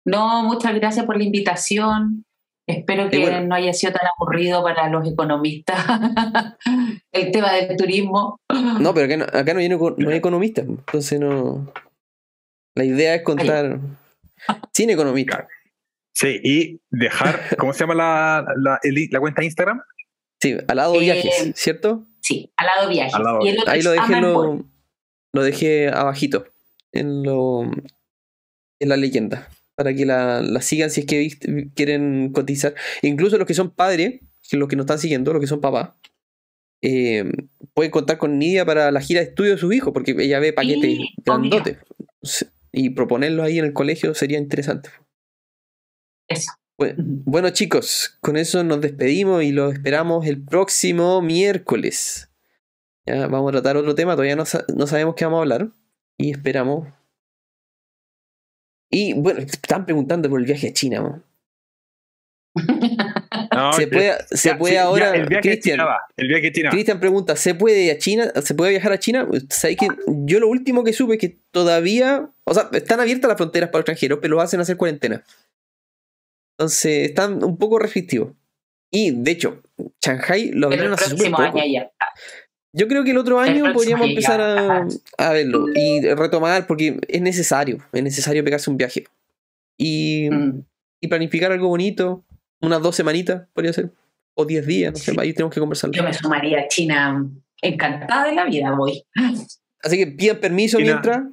[0.05, 2.25] No, muchas gracias por la invitación.
[2.67, 5.83] Espero que no haya sido tan aburrido para los economistas
[7.11, 8.39] el tema del turismo.
[8.79, 11.73] No, pero acá no, hay, economistas, entonces no.
[12.75, 13.79] La idea es contar
[14.71, 15.47] sin economistas.
[16.13, 19.81] Sí, y dejar, ¿cómo se llama la, la, la cuenta de Instagram?
[20.39, 22.05] Sí, al lado eh, viajes, ¿cierto?
[22.21, 23.15] Sí, al lado viajes.
[23.65, 24.21] Ahí lo dejé,
[25.33, 26.45] lo, dejé abajito,
[26.91, 32.75] en, lo, en la leyenda, para que la, la sigan si es que quieren cotizar.
[33.01, 34.19] Incluso los que son padres,
[34.51, 35.91] los que nos están siguiendo, los que son papás,
[36.81, 37.29] eh,
[37.73, 40.53] pueden contar con Nidia para la gira de estudio de su hijo, porque ella ve
[40.53, 41.77] paquetes grandotes.
[42.71, 44.89] Y proponerlo ahí en el colegio sería interesante.
[46.27, 46.51] Eso.
[46.77, 52.28] Bueno, chicos, con eso nos despedimos y lo esperamos el próximo miércoles.
[53.09, 55.69] Ya, vamos a tratar otro tema, todavía no, sabemos qué vamos a hablar
[56.15, 56.87] y esperamos.
[58.91, 61.23] Y bueno, están preguntando por el viaje a China.
[63.75, 65.15] se puede, se puede ahora.
[65.15, 65.79] el viaje Cristian,
[66.53, 68.31] China Cristian pregunta: ¿se puede a China?
[68.43, 69.27] ¿Se puede viajar a China?
[69.29, 72.29] que yo lo último que supe es que todavía.
[72.43, 75.23] O sea, están abiertas las fronteras para los extranjeros, pero lo hacen hacer cuarentena.
[76.59, 78.33] Entonces están un poco restrictivos.
[78.91, 79.63] Y de hecho,
[79.99, 81.59] Shanghai lo abrieron hace súper poco.
[82.71, 87.79] Yo creo que el otro año podríamos empezar a, verlo y retomar porque es necesario,
[87.91, 89.05] es necesario pegarse un viaje.
[89.77, 90.61] Y, mm.
[91.01, 92.23] y planificar algo bonito,
[92.61, 93.91] unas dos semanitas podría ser,
[94.35, 95.93] o diez días, no sé, ahí tenemos que conversarlo.
[95.93, 97.25] Yo me sumaría a China
[97.61, 99.03] encantada de la vida, voy.
[99.81, 101.23] Así que pidan permiso mientras,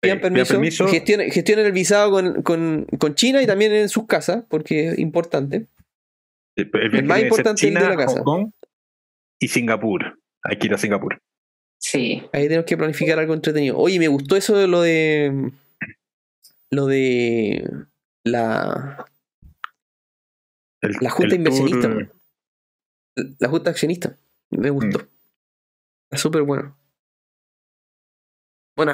[0.00, 2.10] pidan permiso, Gestionen, el visado
[2.42, 5.66] con, China y también en sus casas, porque es importante.
[6.54, 8.22] El, más importante es el de la casa.
[9.40, 10.18] y Singapur.
[10.48, 11.18] Hay que ir a Singapur.
[11.78, 12.22] Sí.
[12.32, 13.76] Ahí tenemos que planificar algo entretenido.
[13.76, 15.52] Oye, me gustó eso de lo de.
[16.70, 17.68] Lo de.
[18.24, 19.06] La.
[20.82, 21.88] la Junta Inversionista.
[23.38, 24.16] La Junta Accionista.
[24.50, 24.98] Me gustó.
[24.98, 25.08] Mm.
[26.04, 26.76] Está súper bueno.
[28.76, 28.92] Bueno,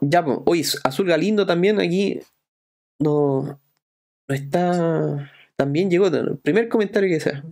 [0.00, 2.20] ya, pues, oye, Azul Galindo también aquí
[2.98, 3.60] no,
[4.28, 5.32] no está.
[5.56, 6.08] También llegó.
[6.08, 7.44] El primer comentario que sea.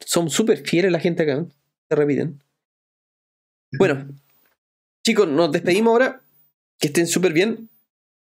[0.00, 1.46] Son súper fieles la gente acá.
[1.94, 2.42] Se repiten.
[3.78, 4.08] Bueno,
[5.04, 6.20] chicos, nos despedimos ahora.
[6.78, 7.70] Que estén súper bien.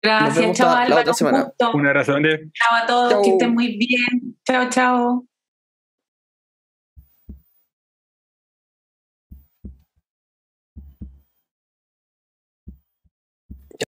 [0.03, 1.53] Gracias, chao, la, otra semana.
[1.73, 4.37] Un abrazo, Chao a todos, que estén muy bien.
[4.47, 5.27] Chao, chao.